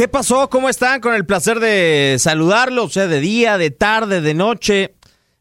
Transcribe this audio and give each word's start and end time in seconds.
¿Qué 0.00 0.08
pasó? 0.08 0.48
¿Cómo 0.48 0.70
están? 0.70 1.02
Con 1.02 1.12
el 1.14 1.26
placer 1.26 1.60
de 1.60 2.16
saludarlos, 2.18 2.94
sea, 2.94 3.06
de 3.06 3.20
día, 3.20 3.58
de 3.58 3.70
tarde, 3.70 4.22
de 4.22 4.32
noche. 4.32 4.94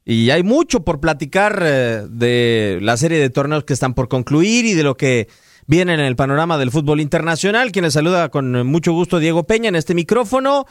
Y 0.03 0.31
hay 0.31 0.43
mucho 0.43 0.83
por 0.83 0.99
platicar 0.99 1.63
eh, 1.63 2.03
de 2.09 2.79
la 2.81 2.97
serie 2.97 3.19
de 3.19 3.29
torneos 3.29 3.63
que 3.63 3.71
están 3.71 3.93
por 3.93 4.09
concluir 4.09 4.65
y 4.65 4.73
de 4.73 4.83
lo 4.83 4.97
que 4.97 5.29
viene 5.65 5.93
en 5.93 6.01
el 6.01 6.17
panorama 6.17 6.57
del 6.57 6.71
fútbol 6.71 6.99
internacional. 6.99 7.71
Quien 7.71 7.85
les 7.85 7.93
saluda 7.93 8.27
con 8.27 8.67
mucho 8.67 8.91
gusto 8.91 9.19
Diego 9.19 9.45
Peña 9.45 9.69
en 9.69 9.77
este 9.77 9.93
micrófono, 9.93 10.65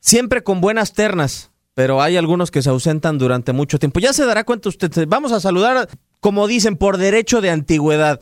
siempre 0.00 0.42
con 0.42 0.60
buenas 0.60 0.92
ternas, 0.92 1.52
pero 1.74 2.02
hay 2.02 2.16
algunos 2.16 2.50
que 2.50 2.60
se 2.60 2.70
ausentan 2.70 3.18
durante 3.18 3.52
mucho 3.52 3.78
tiempo. 3.78 4.00
Ya 4.00 4.12
se 4.12 4.26
dará 4.26 4.42
cuenta 4.42 4.68
usted. 4.68 4.90
Vamos 5.06 5.30
a 5.30 5.38
saludar, 5.38 5.88
como 6.18 6.48
dicen, 6.48 6.76
por 6.76 6.96
derecho 6.96 7.40
de 7.40 7.50
antigüedad. 7.50 8.20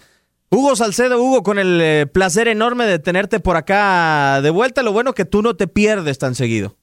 Hugo 0.53 0.75
Salcedo, 0.75 1.23
Hugo, 1.23 1.45
con 1.45 1.61
el 1.61 1.81
eh, 1.81 2.07
placer 2.13 2.49
enorme 2.49 2.85
de 2.85 2.99
tenerte 2.99 3.39
por 3.39 3.57
acá 3.57 4.41
de 4.43 4.51
vuelta. 4.51 4.83
Lo 4.83 4.93
bueno 4.93 5.13
que 5.13 5.25
tú 5.25 5.43
no 5.43 5.55
te 5.55 5.69
pierdes 5.69 6.19
tan 6.19 6.35
seguido. 6.35 6.75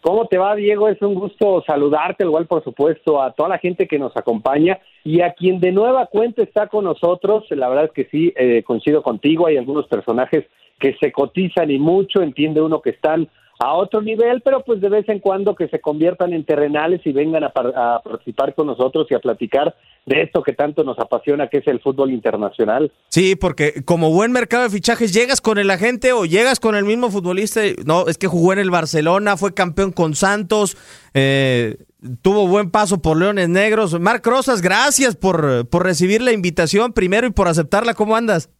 ¿Cómo 0.00 0.26
te 0.26 0.38
va, 0.38 0.54
Diego? 0.54 0.88
Es 0.88 1.00
un 1.02 1.14
gusto 1.14 1.62
saludarte, 1.66 2.24
igual 2.24 2.46
por 2.46 2.64
supuesto 2.64 3.22
a 3.22 3.32
toda 3.32 3.50
la 3.50 3.58
gente 3.58 3.86
que 3.86 3.98
nos 3.98 4.16
acompaña 4.16 4.80
y 5.04 5.20
a 5.20 5.34
quien 5.34 5.60
de 5.60 5.72
nueva 5.72 6.06
cuenta 6.06 6.42
está 6.42 6.68
con 6.68 6.84
nosotros. 6.84 7.44
La 7.50 7.68
verdad 7.68 7.84
es 7.84 7.92
que 7.92 8.10
sí, 8.10 8.32
eh, 8.34 8.62
coincido 8.64 9.02
contigo, 9.02 9.46
hay 9.46 9.58
algunos 9.58 9.86
personajes 9.86 10.46
que 10.80 10.96
se 11.00 11.12
cotizan 11.12 11.70
y 11.70 11.78
mucho, 11.78 12.22
entiende 12.22 12.62
uno 12.62 12.80
que 12.80 12.90
están 12.90 13.28
a 13.64 13.74
otro 13.74 14.02
nivel, 14.02 14.40
pero 14.42 14.64
pues 14.64 14.80
de 14.80 14.88
vez 14.88 15.08
en 15.08 15.20
cuando 15.20 15.54
que 15.54 15.68
se 15.68 15.80
conviertan 15.80 16.32
en 16.32 16.44
terrenales 16.44 17.00
y 17.04 17.12
vengan 17.12 17.44
a, 17.44 17.50
par- 17.50 17.72
a 17.76 18.00
participar 18.02 18.54
con 18.56 18.66
nosotros 18.66 19.06
y 19.08 19.14
a 19.14 19.20
platicar 19.20 19.74
de 20.04 20.22
esto 20.22 20.42
que 20.42 20.52
tanto 20.52 20.82
nos 20.82 20.98
apasiona, 20.98 21.46
que 21.48 21.58
es 21.58 21.66
el 21.68 21.78
fútbol 21.80 22.10
internacional. 22.10 22.90
Sí, 23.10 23.36
porque 23.36 23.84
como 23.84 24.10
buen 24.10 24.32
mercado 24.32 24.64
de 24.64 24.70
fichajes, 24.70 25.14
llegas 25.14 25.40
con 25.40 25.58
el 25.58 25.70
agente 25.70 26.12
o 26.12 26.24
llegas 26.24 26.58
con 26.58 26.74
el 26.74 26.84
mismo 26.84 27.08
futbolista. 27.10 27.60
No, 27.86 28.08
es 28.08 28.18
que 28.18 28.26
jugó 28.26 28.52
en 28.52 28.58
el 28.58 28.70
Barcelona, 28.70 29.36
fue 29.36 29.54
campeón 29.54 29.92
con 29.92 30.16
Santos, 30.16 30.76
eh, 31.14 31.76
tuvo 32.20 32.48
buen 32.48 32.72
paso 32.72 33.00
por 33.00 33.16
Leones 33.16 33.48
Negros. 33.48 33.98
Marc 34.00 34.26
Rosas, 34.26 34.60
gracias 34.60 35.14
por, 35.14 35.68
por 35.68 35.84
recibir 35.84 36.20
la 36.20 36.32
invitación 36.32 36.92
primero 36.92 37.28
y 37.28 37.30
por 37.30 37.46
aceptarla. 37.46 37.94
¿Cómo 37.94 38.16
andas? 38.16 38.50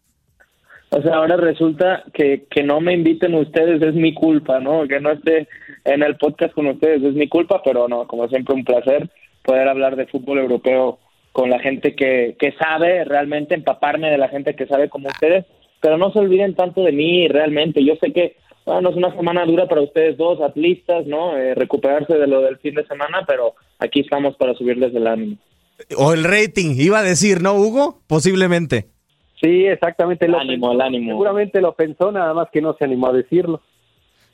O 0.94 1.00
sea, 1.00 1.14
ahora 1.14 1.38
resulta 1.38 2.04
que, 2.12 2.44
que 2.50 2.62
no 2.62 2.80
me 2.82 2.92
inviten 2.92 3.34
ustedes, 3.34 3.80
es 3.80 3.94
mi 3.94 4.12
culpa, 4.12 4.60
¿no? 4.60 4.86
Que 4.86 5.00
no 5.00 5.12
esté 5.12 5.48
en 5.86 6.02
el 6.02 6.16
podcast 6.16 6.52
con 6.52 6.66
ustedes, 6.66 7.02
es 7.02 7.14
mi 7.14 7.28
culpa, 7.28 7.62
pero 7.64 7.88
no, 7.88 8.06
como 8.06 8.28
siempre 8.28 8.54
un 8.54 8.64
placer 8.64 9.08
poder 9.42 9.68
hablar 9.68 9.96
de 9.96 10.06
fútbol 10.06 10.38
europeo 10.38 10.98
con 11.32 11.48
la 11.48 11.60
gente 11.60 11.94
que, 11.94 12.36
que 12.38 12.52
sabe, 12.52 13.04
realmente 13.04 13.54
empaparme 13.54 14.10
de 14.10 14.18
la 14.18 14.28
gente 14.28 14.54
que 14.54 14.66
sabe 14.66 14.90
como 14.90 15.08
ustedes, 15.08 15.46
pero 15.80 15.96
no 15.96 16.12
se 16.12 16.18
olviden 16.18 16.54
tanto 16.54 16.82
de 16.82 16.92
mí 16.92 17.26
realmente. 17.26 17.82
Yo 17.82 17.94
sé 17.96 18.12
que, 18.12 18.36
bueno, 18.66 18.90
es 18.90 18.96
una 18.96 19.16
semana 19.16 19.46
dura 19.46 19.66
para 19.68 19.80
ustedes 19.80 20.18
dos, 20.18 20.42
atlistas, 20.42 21.06
¿no? 21.06 21.38
Eh, 21.38 21.54
recuperarse 21.54 22.18
de 22.18 22.26
lo 22.26 22.42
del 22.42 22.58
fin 22.58 22.74
de 22.74 22.86
semana, 22.86 23.24
pero 23.26 23.54
aquí 23.78 24.00
estamos 24.00 24.36
para 24.36 24.52
subirles 24.52 24.94
el 24.94 25.06
ánimo. 25.06 25.38
O 25.96 26.12
el 26.12 26.24
rating, 26.24 26.74
iba 26.76 26.98
a 26.98 27.02
decir, 27.02 27.40
¿no, 27.40 27.54
Hugo? 27.54 28.02
Posiblemente. 28.06 28.92
Sí, 29.42 29.64
exactamente. 29.66 30.26
El 30.26 30.32
lo 30.32 30.38
ánimo, 30.38 30.68
pensó, 30.68 30.72
el 30.72 30.80
ánimo. 30.80 31.10
Seguramente 31.10 31.60
lo 31.60 31.74
pensó, 31.74 32.12
nada 32.12 32.32
más 32.32 32.48
que 32.52 32.60
no 32.62 32.74
se 32.78 32.84
animó 32.84 33.08
a 33.08 33.12
decirlo. 33.12 33.60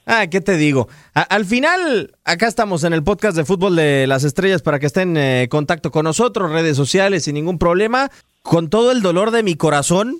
Ah, 0.07 0.27
¿qué 0.27 0.41
te 0.41 0.57
digo? 0.57 0.89
A- 1.15 1.23
al 1.23 1.45
final, 1.45 2.15
acá 2.25 2.47
estamos 2.47 2.85
en 2.85 2.93
el 2.93 3.03
podcast 3.03 3.37
de 3.37 3.45
Fútbol 3.45 3.77
de 3.77 4.07
las 4.07 4.25
Estrellas 4.25 4.63
para 4.63 4.79
que 4.79 4.87
estén 4.87 5.17
en 5.17 5.43
eh, 5.45 5.49
contacto 5.51 5.91
con 5.91 6.05
nosotros, 6.05 6.51
redes 6.51 6.77
sociales, 6.77 7.25
sin 7.25 7.35
ningún 7.35 7.59
problema. 7.59 8.11
Con 8.43 8.71
todo 8.71 8.91
el 8.93 9.03
dolor 9.03 9.31
de 9.33 9.43
mi 9.43 9.55
corazón, 9.57 10.17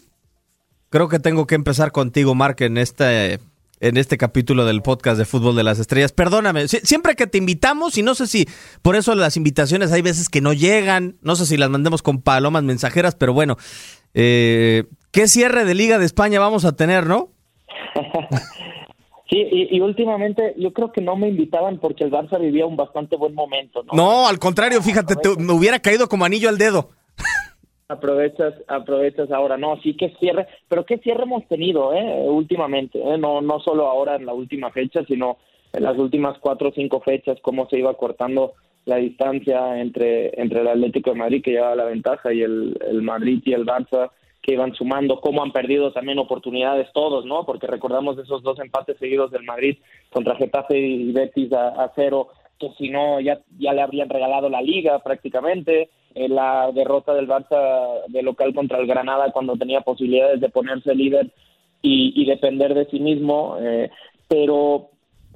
creo 0.91 1.09
que 1.09 1.19
tengo 1.19 1.47
que 1.47 1.55
empezar 1.55 1.93
contigo, 1.93 2.35
Mark, 2.35 2.57
en 2.61 2.77
este, 2.77 3.41
en 3.81 3.97
este 3.97 4.19
capítulo 4.19 4.67
del 4.67 4.83
podcast 4.83 5.17
de 5.19 5.25
Fútbol 5.25 5.57
de 5.57 5.63
las 5.65 5.79
Estrellas. 5.79 6.13
Perdóname, 6.13 6.69
si- 6.69 6.81
siempre 6.81 7.15
que 7.15 7.27
te 7.27 7.39
invitamos, 7.39 7.97
y 7.97 8.03
no 8.03 8.15
sé 8.15 8.27
si 8.27 8.47
por 8.83 8.95
eso 8.97 9.15
las 9.15 9.39
invitaciones 9.39 9.91
hay 9.93 10.03
veces 10.03 10.29
que 10.29 10.43
no 10.43 10.53
llegan, 10.53 11.17
no 11.23 11.35
sé 11.37 11.47
si 11.47 11.57
las 11.57 11.71
mandemos 11.71 12.03
con 12.03 12.21
palomas 12.21 12.63
mensajeras, 12.63 13.15
pero 13.15 13.33
bueno, 13.33 13.57
eh, 14.15 14.85
¿qué 15.13 15.27
cierre 15.29 15.65
de 15.65 15.75
Liga 15.75 15.99
de 15.99 16.07
España 16.07 16.41
vamos 16.41 16.65
a 16.65 16.75
tener, 16.77 17.07
no? 17.07 17.29
Sí, 19.31 19.37
y, 19.53 19.77
y 19.77 19.81
últimamente 19.81 20.55
yo 20.57 20.73
creo 20.73 20.91
que 20.91 21.03
no 21.03 21.15
me 21.15 21.29
invitaban 21.29 21.77
porque 21.81 22.03
el 22.03 22.11
Barça 22.11 22.41
vivía 22.41 22.65
un 22.65 22.77
bastante 22.77 23.15
buen 23.15 23.35
momento, 23.35 23.83
¿no? 23.83 23.93
No, 23.93 24.27
al 24.27 24.39
contrario, 24.39 24.81
fíjate, 24.81 25.17
te- 25.17 25.37
me 25.37 25.53
hubiera 25.53 25.81
caído 25.81 26.09
como 26.09 26.25
anillo 26.25 26.49
al 26.49 26.57
dedo. 26.57 26.89
Aprovechas, 27.91 28.55
aprovechas 28.69 29.31
ahora, 29.31 29.59
no, 29.59 29.79
sí 29.83 29.95
que 29.99 30.15
cierre, 30.19 30.47
pero 30.69 30.87
qué 30.87 30.97
cierre 30.99 31.25
hemos 31.25 31.47
tenido, 31.47 31.93
eh, 31.93 32.25
últimamente, 32.27 32.99
eh, 32.99 33.19
no, 33.19 33.43
no 33.43 33.61
solo 33.61 33.87
ahora 33.89 34.17
en 34.17 34.25
la 34.25 34.33
última 34.33 34.71
fecha, 34.71 35.05
sino 35.07 35.37
en 35.75 35.83
las 35.85 35.99
últimas 35.99 36.39
cuatro 36.39 36.69
o 36.71 36.73
cinco 36.73 37.01
fechas, 37.01 37.37
cómo 37.43 37.67
se 37.69 37.79
iba 37.79 37.93
cortando 37.99 38.55
la 38.89 38.97
distancia 38.97 39.79
entre, 39.79 40.41
entre 40.41 40.63
el 40.63 40.69
Atlético 40.69 41.11
de 41.11 41.19
Madrid 41.19 41.43
que 41.43 41.51
llevaba 41.51 41.77
la 41.77 41.85
ventaja 41.85 42.33
y 42.33 42.41
el, 42.41 42.75
el 42.89 43.03
Madrid 43.03 43.43
y 43.45 43.53
el 43.53 43.67
Barça 43.67 44.11
que 44.41 44.55
iban 44.55 44.75
sumando, 44.75 45.21
cómo 45.21 45.43
han 45.43 45.53
perdido 45.53 45.93
también 45.93 46.19
oportunidades 46.19 46.89
todos, 46.95 47.27
¿no? 47.27 47.45
Porque 47.45 47.67
recordamos 47.67 48.17
esos 48.19 48.43
dos 48.43 48.59
empates 48.61 48.97
seguidos 48.97 49.31
del 49.31 49.43
Madrid 49.43 49.77
contra 50.11 50.37
Getafe 50.37 50.79
y 50.79 51.13
Betis 51.13 51.53
a, 51.53 51.93
cero, 51.95 52.29
que 52.59 52.71
si 52.79 52.89
no 52.89 53.21
ya, 53.21 53.41
ya 53.59 53.75
le 53.75 53.83
habrían 53.83 54.09
regalado 54.09 54.49
la 54.49 54.63
liga 54.63 55.01
prácticamente, 55.01 55.91
eh, 56.15 56.29
la 56.31 56.71
derrota 56.73 57.13
del 57.13 57.29
Barça 57.29 58.07
de 58.09 58.23
local 58.23 58.55
contra 58.55 58.79
el 58.79 58.87
Granada 58.87 59.33
cuando 59.33 59.55
tenía 59.57 59.83
posibilidades 59.83 60.41
de 60.41 60.49
ponerse 60.49 60.95
líder 60.95 61.31
y, 61.83 62.15
y 62.17 62.25
depender 62.25 62.73
de 62.73 62.87
sí 62.87 63.01
mismo, 63.01 63.59
eh, 63.61 63.91
pero 64.29 64.89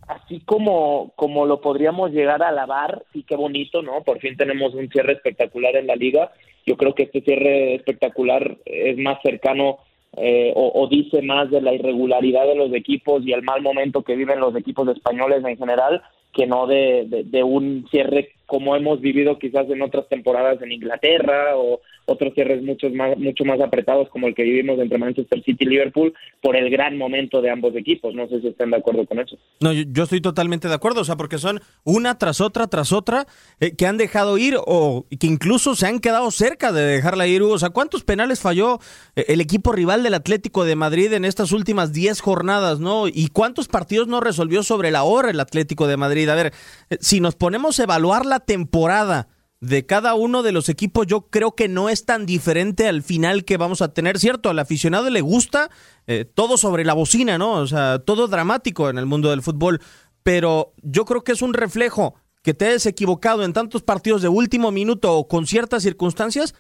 así 0.09 0.41
como, 0.41 1.13
como 1.17 1.47
lo 1.47 1.61
podríamos 1.61 2.11
llegar 2.13 2.43
a 2.43 2.49
alabar, 2.49 3.03
sí 3.13 3.25
qué 3.27 3.37
bonito, 3.37 3.83
¿no? 3.83 4.03
Por 4.03 4.19
fin 4.21 4.37
tenemos 4.37 4.75
un 4.75 4.89
cierre 4.89 5.15
espectacular 5.15 5.77
en 5.77 5.87
la 5.87 5.97
liga. 5.97 6.33
Yo 6.67 6.77
creo 6.77 6.95
que 6.95 7.05
este 7.05 7.23
cierre 7.23 7.75
espectacular 7.75 8.57
es 8.65 8.99
más 8.99 9.19
cercano 9.23 9.79
eh, 10.17 10.53
o, 10.55 10.73
o 10.75 10.89
dice 10.89 11.23
más 11.23 11.51
de 11.51 11.63
la 11.63 11.73
irregularidad 11.73 12.47
de 12.47 12.55
los 12.55 12.73
equipos 12.75 13.25
y 13.25 13.33
el 13.33 13.43
mal 13.43 13.63
momento 13.63 14.03
que 14.03 14.17
viven 14.17 14.41
los 14.41 14.55
equipos 14.57 14.89
españoles 14.89 15.45
en 15.45 15.57
general 15.57 16.03
que 16.33 16.47
no 16.47 16.67
de, 16.67 17.05
de, 17.07 17.25
de 17.25 17.43
un 17.43 17.87
cierre 17.91 18.31
como 18.47 18.77
hemos 18.77 19.01
vivido 19.01 19.39
quizás 19.39 19.69
en 19.71 19.83
otras 19.83 20.09
temporadas 20.09 20.61
en 20.63 20.73
Inglaterra 20.73 21.57
o 21.57 21.81
otros 22.07 22.35
cierres 22.35 22.63
mucho 22.63 22.91
más, 22.91 23.17
mucho 23.17 23.45
más 23.45 23.61
apretados 23.61 24.09
como 24.09 24.27
el 24.27 24.35
que 24.35 24.43
vivimos 24.43 24.79
entre 24.79 24.99
Manchester 24.99 25.43
City 25.43 25.65
y 25.65 25.69
Liverpool 25.69 26.13
por 26.41 26.57
el 26.57 26.69
gran 26.71 26.99
momento 26.99 27.41
de 27.41 27.51
ambos 27.51 27.77
equipos. 27.77 28.15
No 28.15 28.29
sé 28.29 28.41
si 28.41 28.49
están 28.49 28.71
de 28.71 28.77
acuerdo 28.77 29.07
con 29.07 29.21
eso. 29.21 29.39
No, 29.61 29.73
yo, 29.73 30.03
estoy 30.03 30.21
totalmente 30.21 30.69
de 30.69 30.75
acuerdo, 30.75 31.03
o 31.03 31.05
sea, 31.05 31.17
porque 31.17 31.39
son 31.39 31.61
una 31.85 32.19
tras 32.19 32.41
otra, 32.41 32.67
tras 32.67 32.93
otra, 32.93 33.27
eh, 33.61 33.75
que 33.77 33.87
han 33.87 33.97
dejado 33.97 34.37
ir 34.39 34.57
o 34.59 35.07
que 35.19 35.27
incluso 35.27 35.75
se 35.77 35.87
han 35.87 36.01
quedado 36.01 36.31
cerca 36.31 36.73
de 36.73 36.83
dejarla 36.83 37.27
ir. 37.27 37.43
O 37.43 37.59
sea, 37.59 37.71
¿cuántos 37.71 38.05
penales 38.05 38.41
falló 38.41 38.79
eh, 39.17 39.27
el 39.29 39.41
equipo 39.41 39.73
rival 39.73 40.03
del 40.03 40.15
Atlético 40.15 40.65
de 40.65 40.77
Madrid 40.77 41.13
en 41.13 41.25
estas 41.25 41.53
últimas 41.53 41.93
10 41.93 42.21
jornadas, 42.21 42.81
no? 42.81 43.07
¿Y 43.07 43.29
cuántos 43.29 43.69
partidos 43.69 44.09
no 44.09 44.21
resolvió 44.21 44.63
sobre 44.63 44.91
la 44.91 45.05
hora 45.05 45.31
el 45.31 45.41
Atlético 45.41 45.87
de 45.87 45.97
Madrid? 45.97 46.29
A 46.29 46.35
ver, 46.35 46.53
eh, 46.91 46.99
si 47.01 47.21
nos 47.21 47.37
ponemos 47.37 47.79
a 47.79 47.85
evaluar 47.85 48.27
la 48.33 48.41
temporada 48.41 49.29
de 49.61 49.85
cada 49.85 50.15
uno 50.15 50.43
de 50.43 50.53
los 50.53 50.71
equipos, 50.71 51.07
yo 51.07 51.29
creo 51.29 51.55
que 51.55 51.69
no 51.69 51.91
es 51.91 52.07
tan 52.07 52.25
diferente 52.25 52.89
al 52.89 53.03
final 53.03 53.45
que 53.45 53.59
vamos 53.59 53.83
a 53.83 53.93
tener, 53.93 54.19
¿cierto? 54.19 54.49
Al 54.49 54.59
aficionado 54.59 55.11
le 55.11 55.21
gusta 55.21 55.69
eh, 56.07 56.25
todo 56.25 56.57
sobre 56.57 56.85
la 56.85 56.95
bocina, 56.95 57.37
¿no? 57.37 57.53
O 57.53 57.67
sea, 57.67 57.99
todo 57.99 58.27
dramático 58.27 58.89
en 58.89 58.97
el 58.97 59.05
mundo 59.05 59.31
del 59.31 59.43
fútbol, 59.43 59.81
pero 60.23 60.73
yo 60.83 61.05
creo 61.05 61.23
que 61.23 61.33
es 61.33 61.43
un 61.43 61.53
reflejo 61.53 62.15
que 62.43 62.55
te 62.55 62.67
hayas 62.67 62.87
equivocado 62.87 63.45
en 63.45 63.53
tantos 63.53 63.83
partidos 63.83 64.23
de 64.23 64.29
último 64.29 64.73
minuto 64.73 65.15
o 65.15 65.29
con 65.29 65.47
ciertas 65.47 65.83
circunstancias 65.83 66.55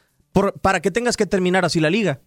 para 0.60 0.80
que 0.80 0.90
tengas 0.90 1.16
que 1.16 1.26
terminar 1.26 1.64
así 1.64 1.80
la 1.80 1.90
liga. 1.90 2.20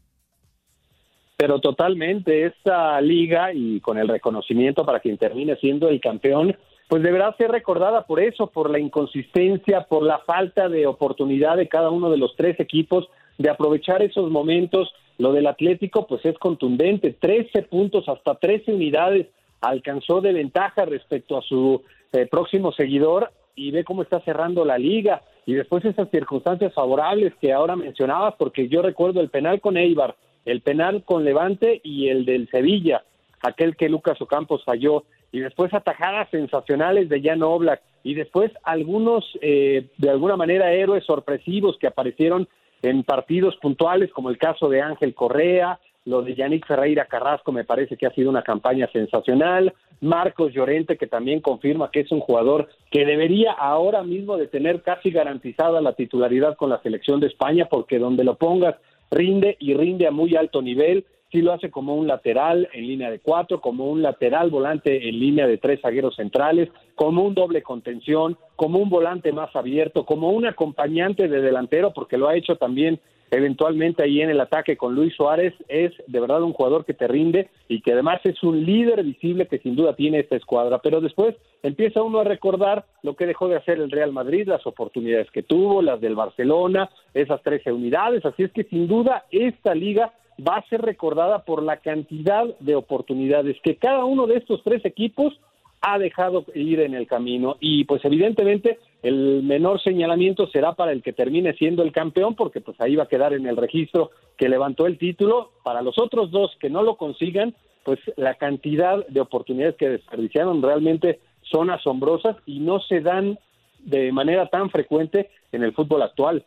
Pero 1.37 1.59
totalmente, 1.59 2.47
esta 2.47 2.99
liga 2.99 3.53
y 3.53 3.79
con 3.79 3.97
el 3.97 4.07
reconocimiento 4.07 4.85
para 4.85 4.99
quien 4.99 5.17
termine 5.17 5.55
siendo 5.57 5.87
el 5.87 6.01
campeón, 6.01 6.57
pues 6.87 7.01
deberá 7.01 7.33
ser 7.37 7.51
recordada 7.51 8.05
por 8.05 8.19
eso, 8.19 8.47
por 8.47 8.69
la 8.69 8.79
inconsistencia, 8.79 9.81
por 9.81 10.03
la 10.03 10.19
falta 10.19 10.69
de 10.69 10.85
oportunidad 10.85 11.57
de 11.57 11.67
cada 11.67 11.89
uno 11.89 12.09
de 12.09 12.17
los 12.17 12.35
tres 12.35 12.59
equipos 12.59 13.07
de 13.37 13.49
aprovechar 13.49 14.01
esos 14.01 14.29
momentos. 14.29 14.93
Lo 15.17 15.31
del 15.31 15.47
Atlético, 15.47 16.05
pues 16.07 16.23
es 16.25 16.37
contundente, 16.37 17.13
13 17.19 17.63
puntos, 17.63 18.07
hasta 18.07 18.35
13 18.35 18.73
unidades 18.73 19.27
alcanzó 19.61 20.21
de 20.21 20.33
ventaja 20.33 20.85
respecto 20.85 21.37
a 21.37 21.41
su 21.41 21.81
eh, 22.11 22.27
próximo 22.29 22.71
seguidor 22.71 23.31
y 23.55 23.71
ve 23.71 23.83
cómo 23.83 24.03
está 24.03 24.19
cerrando 24.21 24.65
la 24.65 24.77
liga 24.77 25.21
y 25.45 25.53
después 25.53 25.85
esas 25.85 26.09
circunstancias 26.09 26.73
favorables 26.73 27.33
que 27.39 27.53
ahora 27.53 27.75
mencionabas, 27.75 28.35
porque 28.37 28.67
yo 28.67 28.81
recuerdo 28.81 29.21
el 29.21 29.29
penal 29.29 29.61
con 29.61 29.77
Eibar, 29.77 30.15
el 30.43 30.61
penal 30.61 31.03
con 31.03 31.23
Levante 31.23 31.81
y 31.83 32.09
el 32.09 32.25
del 32.25 32.49
Sevilla, 32.49 33.03
aquel 33.41 33.75
que 33.75 33.89
Lucas 33.89 34.19
Ocampos 34.21 34.63
falló, 34.63 35.03
y 35.35 35.41
después 35.41 35.73
atajadas 35.73 36.29
sensacionales 36.29 37.09
de 37.09 37.21
Jan 37.21 37.43
Oblak, 37.43 37.81
y 38.03 38.13
después 38.13 38.53
algunos, 38.63 39.25
eh, 39.41 39.87
de 39.97 40.09
alguna 40.09 40.37
manera, 40.37 40.71
héroes 40.71 41.03
sorpresivos 41.03 41.77
que 41.77 41.87
aparecieron 41.87 42.47
en 42.81 43.03
partidos 43.03 43.57
puntuales, 43.57 44.13
como 44.13 44.29
el 44.29 44.37
caso 44.37 44.69
de 44.69 44.81
Ángel 44.81 45.13
Correa, 45.13 45.77
lo 46.05 46.21
de 46.21 46.35
Yannick 46.35 46.65
Ferreira 46.65 47.03
Carrasco 47.03 47.51
me 47.51 47.65
parece 47.65 47.97
que 47.97 48.05
ha 48.05 48.13
sido 48.13 48.29
una 48.29 48.43
campaña 48.43 48.87
sensacional. 48.93 49.73
Marcos 49.99 50.53
Llorente, 50.53 50.97
que 50.97 51.07
también 51.07 51.41
confirma 51.41 51.91
que 51.91 52.01
es 52.01 52.11
un 52.13 52.21
jugador 52.21 52.69
que 52.89 53.05
debería 53.05 53.51
ahora 53.51 54.03
mismo 54.03 54.37
de 54.37 54.47
tener 54.47 54.83
casi 54.83 55.11
garantizada 55.11 55.81
la 55.81 55.93
titularidad 55.93 56.55
con 56.55 56.69
la 56.69 56.81
selección 56.81 57.19
de 57.19 57.27
España, 57.27 57.67
porque 57.69 57.99
donde 57.99 58.23
lo 58.23 58.35
pongas 58.35 58.75
rinde 59.11 59.57
y 59.59 59.73
rinde 59.73 60.07
a 60.07 60.11
muy 60.11 60.33
alto 60.37 60.61
nivel. 60.61 61.05
Sí 61.35 61.41
lo 61.41 61.51
hace 61.51 61.69
como 61.69 61.95
un 61.95 62.07
lateral 62.07 62.69
en 62.71 62.87
línea 62.87 63.11
de 63.11 63.19
cuatro, 63.19 63.59
como 63.59 63.91
un 63.91 64.01
lateral 64.01 64.49
volante 64.49 65.09
en 65.09 65.19
línea 65.19 65.45
de 65.45 65.57
tres 65.57 65.81
zagueros 65.81 66.15
centrales, 66.15 66.69
como 66.95 67.23
un 67.23 67.33
doble 67.33 67.61
contención, 67.61 68.37
como 68.55 68.79
un 68.79 68.89
volante 68.89 69.33
más 69.33 69.53
abierto, 69.53 70.05
como 70.05 70.29
un 70.29 70.45
acompañante 70.45 71.27
de 71.27 71.41
delantero, 71.41 71.91
porque 71.91 72.17
lo 72.17 72.29
ha 72.29 72.37
hecho 72.37 72.55
también 72.55 73.01
eventualmente 73.31 74.01
ahí 74.01 74.21
en 74.21 74.29
el 74.29 74.39
ataque 74.39 74.77
con 74.77 74.95
Luis 74.95 75.13
Suárez, 75.13 75.53
es 75.67 75.91
de 76.07 76.19
verdad 76.21 76.41
un 76.41 76.53
jugador 76.53 76.85
que 76.85 76.93
te 76.93 77.05
rinde 77.05 77.49
y 77.67 77.81
que 77.81 77.91
además 77.91 78.21
es 78.23 78.41
un 78.41 78.63
líder 78.65 79.03
visible 79.03 79.47
que 79.47 79.59
sin 79.59 79.75
duda 79.75 79.93
tiene 79.93 80.19
esta 80.19 80.37
escuadra. 80.37 80.79
Pero 80.79 81.01
después 81.01 81.35
empieza 81.63 82.01
uno 82.01 82.19
a 82.19 82.23
recordar 82.23 82.85
lo 83.03 83.17
que 83.17 83.25
dejó 83.25 83.49
de 83.49 83.57
hacer 83.57 83.79
el 83.79 83.91
Real 83.91 84.13
Madrid, 84.13 84.47
las 84.47 84.65
oportunidades 84.65 85.29
que 85.31 85.43
tuvo, 85.43 85.81
las 85.81 85.99
del 85.99 86.15
Barcelona, 86.15 86.89
esas 87.13 87.43
13 87.43 87.73
unidades. 87.73 88.25
Así 88.25 88.43
es 88.43 88.53
que 88.53 88.63
sin 88.63 88.87
duda 88.87 89.25
esta 89.31 89.75
liga 89.75 90.13
va 90.39 90.57
a 90.57 90.67
ser 90.67 90.81
recordada 90.81 91.45
por 91.45 91.63
la 91.63 91.77
cantidad 91.77 92.45
de 92.59 92.75
oportunidades 92.75 93.57
que 93.63 93.77
cada 93.77 94.05
uno 94.05 94.27
de 94.27 94.37
estos 94.37 94.61
tres 94.63 94.83
equipos 94.85 95.39
ha 95.81 95.99
dejado 95.99 96.45
ir 96.55 96.79
en 96.79 96.95
el 96.95 97.05
camino. 97.05 97.57
Y 97.59 97.83
pues 97.83 98.03
evidentemente 98.05 98.79
el 99.03 99.43
menor 99.43 99.81
señalamiento 99.81 100.47
será 100.47 100.73
para 100.73 100.91
el 100.91 101.03
que 101.03 101.13
termine 101.13 101.53
siendo 101.53 101.83
el 101.83 101.91
campeón 101.91 102.35
porque 102.35 102.59
pues 102.59 102.79
ahí 102.81 102.95
va 102.95 103.03
a 103.03 103.07
quedar 103.07 103.33
en 103.33 103.45
el 103.45 103.55
registro 103.55 104.09
que 104.35 104.49
levantó 104.49 104.87
el 104.87 104.97
título. 104.97 105.51
Para 105.63 105.81
los 105.81 105.99
otros 105.99 106.31
dos 106.31 106.55
que 106.59 106.69
no 106.69 106.81
lo 106.81 106.97
consigan 106.97 107.53
pues 107.83 107.99
la 108.17 108.33
cantidad 108.33 109.05
de 109.07 109.21
oportunidades 109.21 109.75
que 109.75 109.89
desperdiciaron 109.89 110.63
realmente 110.63 111.19
son 111.43 111.69
asombrosas 111.69 112.35
y 112.47 112.59
no 112.59 112.79
se 112.79 112.99
dan 112.99 113.37
de 113.77 114.11
manera 114.11 114.47
tan 114.47 114.71
frecuente 114.71 115.29
en 115.51 115.63
el 115.63 115.73
fútbol 115.73 116.01
actual 116.01 116.43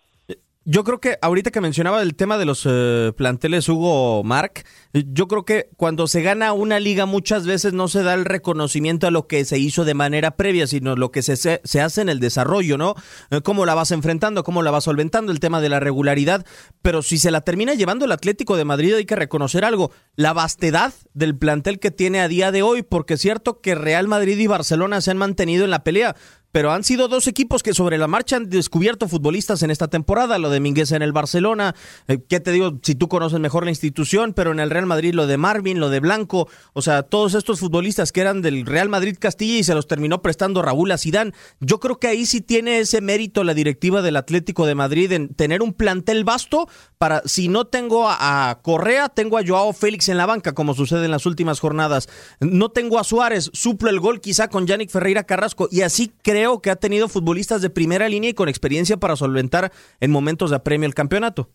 yo 0.71 0.85
creo 0.85 1.01
que 1.01 1.17
ahorita 1.23 1.51
que 1.51 1.63
mencionaba 1.63 2.03
el 2.03 2.15
tema 2.15 2.37
de 2.37 2.45
los 2.45 2.67
eh, 2.69 3.15
planteles 3.17 3.71
Hugo 3.71 4.23
Mark, 4.23 4.65
yo 4.93 5.27
creo 5.27 5.47
que 5.47 5.71
cuando 5.79 6.07
se 6.07 6.21
gana 6.21 6.53
una 6.53 6.79
liga 6.79 7.07
muchas 7.07 7.47
veces 7.47 7.73
no 7.73 7.89
se 7.89 8.03
da 8.03 8.13
el 8.13 8.27
reconocimiento 8.27 9.07
a 9.07 9.11
lo 9.11 9.27
que 9.27 9.47
se 9.47 9.59
hizo 9.59 9.87
de 9.87 9.95
manera 9.95 10.33
previa, 10.33 10.67
sino 10.67 10.95
lo 10.95 11.11
que 11.11 11.23
se, 11.23 11.37
se 11.37 11.81
hace 11.81 12.03
en 12.03 12.11
el 12.11 12.21
desarrollo, 12.21 12.77
¿no? 12.77 12.97
Eh, 13.31 13.41
cómo 13.41 13.65
la 13.65 13.75
vas 13.75 13.93
enfrentando, 13.93 14.45
cómo 14.45 14.63
la 14.63 14.71
vas 14.71 14.85
solventando, 14.85 15.33
el 15.33 15.41
tema 15.41 15.63
de 15.63 15.71
la 15.71 15.81
regularidad. 15.81 16.45
Pero 16.83 17.01
si 17.01 17.17
se 17.17 17.31
la 17.31 17.41
termina 17.41 17.73
llevando 17.73 18.05
el 18.05 18.13
Atlético 18.13 18.59
de 18.59 18.67
Madrid, 18.67 18.93
hay 18.93 19.07
que 19.07 19.17
reconocer 19.17 19.65
algo, 19.65 19.91
la 20.17 20.35
vastedad 20.35 20.93
del 21.15 21.35
plantel 21.35 21.79
que 21.79 21.91
tiene 21.91 22.21
a 22.21 22.29
día 22.29 22.53
de 22.53 22.61
hoy, 22.61 22.83
porque 22.83 23.15
es 23.15 23.23
cierto 23.23 23.63
que 23.63 23.75
Real 23.75 24.07
Madrid 24.07 24.39
y 24.39 24.47
Barcelona 24.47 25.01
se 25.01 25.13
han 25.13 25.17
mantenido 25.17 25.65
en 25.65 25.71
la 25.71 25.83
pelea, 25.83 26.15
pero 26.59 26.73
han 26.73 26.83
sido 26.83 27.07
dos 27.07 27.29
equipos 27.29 27.63
que 27.63 27.73
sobre 27.73 27.99
la 27.99 28.09
marcha 28.09 28.35
han 28.35 28.51
descubierto 28.51 29.07
futbolistas 29.07 29.63
en 29.63 29.71
esta 29.71 29.87
temporada, 29.87 30.39
lo 30.39 30.51
de 30.51 30.59
Minguez 30.59 30.91
en 30.91 31.03
el 31.03 31.13
Barcelona, 31.13 31.77
eh, 32.09 32.19
¿qué 32.29 32.41
te 32.41 32.51
digo? 32.51 32.81
Si 32.83 32.97
tú 32.97 33.09
conoces 33.09 33.39
mejor 33.39 33.63
la 33.63 33.71
institución, 33.71 34.33
pero 34.33 34.51
en 34.51 34.59
el 34.59 34.69
Real 34.69 34.87
Madrid 34.87 35.15
lo 35.15 35.29
de 35.29 35.37
Marvin, 35.37 35.79
lo 35.79 35.89
de 35.89 36.01
Blanco, 36.01 36.49
o 36.73 36.83
sea, 36.83 37.05
todos 37.05 37.35
estos 37.35 37.61
futbolistas 37.61 38.11
que 38.11 38.23
eran 38.23 38.43
del 38.43 38.67
Real 38.67 38.89
Madrid 38.89 39.17
Castilla 39.21 39.61
y 39.61 39.63
se 39.63 39.73
los 39.73 39.87
terminó 39.87 40.21
prestando 40.21 40.61
Raúl 40.61 40.91
a 40.91 40.99
Sidán. 40.99 41.33
Yo 41.61 41.79
creo 41.79 42.01
que 42.01 42.09
ahí 42.09 42.27
sí 42.27 42.41
tiene 42.41 42.81
ese 42.81 43.01
mérito 43.03 43.45
la 43.45 43.55
directiva 43.55 44.03
del 44.03 44.17
Atlético 44.17 44.67
de 44.67 44.75
Madrid 44.75 45.13
en 45.13 45.29
tener 45.29 45.63
un 45.63 45.73
plantel 45.73 46.25
vasto 46.25 46.69
para, 46.99 47.23
si 47.25 47.47
no 47.47 47.67
tengo 47.67 48.09
a, 48.09 48.59
Correa, 48.63 49.11
tengo 49.11 49.39
a 49.39 49.47
Joao 49.47 49.73
Félix 49.73 50.09
en 50.09 50.17
la 50.17 50.27
banca, 50.27 50.55
como 50.55 50.75
sucede 50.75 51.05
en 51.05 51.13
las 51.13 51.25
últimas 51.25 51.61
jornadas. 51.61 52.09
No 52.41 52.71
tengo 52.71 52.99
a 52.99 53.05
Suárez, 53.05 53.49
suplo 53.53 53.91
el 53.91 54.01
gol 54.01 54.21
quizá 54.21 54.49
con 54.49 54.67
Yannick 54.67 54.91
Ferreira 54.91 55.23
Carrasco 55.23 55.69
y 55.71 55.83
así 55.83 56.11
creo 56.23 56.48
que 56.61 56.71
ha 56.71 56.77
tenido 56.77 57.09
futbolistas 57.09 57.63
de 57.63 57.71
primera 57.71 58.09
línea 58.09 58.31
y 58.31 58.35
con 58.35 58.49
experiencia 58.49 58.97
para 58.97 59.17
solventar 59.17 59.71
en 60.01 60.11
momentos 60.11 60.51
de 60.51 60.57
apremio 60.57 60.87
el 60.87 60.95
campeonato. 60.95 61.49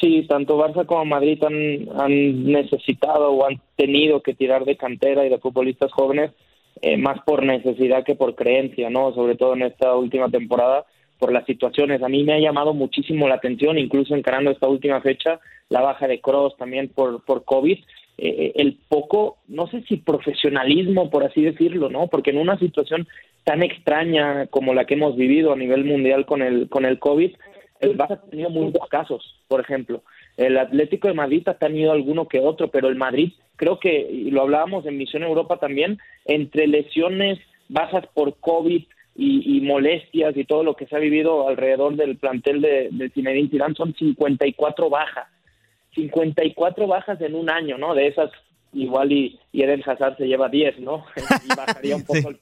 Sí, 0.00 0.26
tanto 0.28 0.58
Barça 0.58 0.84
como 0.84 1.04
Madrid 1.04 1.42
han, 1.44 2.44
necesitado 2.44 3.30
o 3.30 3.46
han 3.46 3.60
tenido 3.76 4.20
que 4.20 4.34
tirar 4.34 4.64
de 4.64 4.76
cantera 4.76 5.24
y 5.24 5.30
de 5.30 5.38
futbolistas 5.38 5.92
jóvenes 5.92 6.32
eh, 6.80 6.96
más 6.96 7.20
por 7.24 7.44
necesidad 7.44 8.04
que 8.04 8.16
por 8.16 8.34
creencia, 8.34 8.90
¿no? 8.90 9.14
Sobre 9.14 9.36
todo 9.36 9.54
en 9.54 9.62
esta 9.62 9.94
última 9.94 10.28
temporada 10.28 10.84
por 11.18 11.32
las 11.32 11.46
situaciones. 11.46 12.02
A 12.02 12.08
mí 12.08 12.24
me 12.24 12.34
ha 12.34 12.40
llamado 12.40 12.74
muchísimo 12.74 13.28
la 13.28 13.36
atención, 13.36 13.78
incluso 13.78 14.16
encarando 14.16 14.50
esta 14.50 14.66
última 14.66 15.00
fecha, 15.00 15.38
la 15.68 15.80
baja 15.80 16.08
de 16.08 16.20
Cross 16.20 16.56
también 16.56 16.88
por, 16.88 17.24
por 17.24 17.44
COVID 17.44 17.78
eh, 18.18 18.52
el 18.56 18.78
poco, 18.88 19.38
no 19.48 19.66
sé 19.68 19.82
si 19.88 19.96
profesionalismo, 19.96 21.10
por 21.10 21.24
así 21.24 21.42
decirlo, 21.42 21.88
¿no? 21.88 22.08
Porque 22.08 22.30
en 22.30 22.38
una 22.38 22.58
situación 22.58 23.08
tan 23.44 23.62
extraña 23.62 24.46
como 24.46 24.74
la 24.74 24.84
que 24.84 24.94
hemos 24.94 25.16
vivido 25.16 25.52
a 25.52 25.56
nivel 25.56 25.84
mundial 25.84 26.26
con 26.26 26.42
el, 26.42 26.68
con 26.68 26.84
el 26.84 26.98
COVID, 26.98 27.32
el 27.80 27.98
Barça 27.98 28.12
ha 28.12 28.30
tenido 28.30 28.50
muchos 28.50 28.88
casos, 28.88 29.40
por 29.48 29.60
ejemplo. 29.60 30.02
El 30.36 30.56
Atlético 30.56 31.08
de 31.08 31.14
Madrid 31.14 31.46
ha 31.48 31.54
tenido 31.54 31.92
alguno 31.92 32.28
que 32.28 32.40
otro, 32.40 32.68
pero 32.68 32.88
el 32.88 32.94
Madrid, 32.96 33.32
creo 33.56 33.80
que, 33.80 34.08
y 34.10 34.30
lo 34.30 34.42
hablábamos 34.42 34.86
en 34.86 34.96
Misión 34.96 35.24
Europa 35.24 35.58
también, 35.58 35.98
entre 36.24 36.66
lesiones, 36.68 37.38
bajas 37.68 38.06
por 38.14 38.36
COVID 38.38 38.84
y, 39.14 39.60
molestias 39.60 40.36
y 40.36 40.44
todo 40.44 40.64
lo 40.64 40.74
que 40.74 40.86
se 40.86 40.96
ha 40.96 40.98
vivido 40.98 41.48
alrededor 41.48 41.96
del 41.96 42.16
plantel 42.16 42.60
de, 42.60 42.88
de 42.90 43.10
Zinedine 43.10 43.50
Zidane, 43.50 43.74
son 43.74 43.94
54 43.94 44.88
bajas 44.88 45.26
54 45.94 46.86
bajas 46.86 47.20
en 47.20 47.34
un 47.34 47.50
año, 47.50 47.78
¿no? 47.78 47.94
De 47.94 48.06
esas, 48.06 48.30
igual 48.72 49.12
y, 49.12 49.38
y 49.52 49.62
Eden 49.62 49.82
Hazard 49.84 50.16
se 50.16 50.26
lleva 50.26 50.48
10, 50.48 50.80
¿no? 50.80 51.04
y 51.44 51.54
bajaría 51.54 51.96
un 51.96 52.04
poco 52.04 52.30
el, 52.30 52.38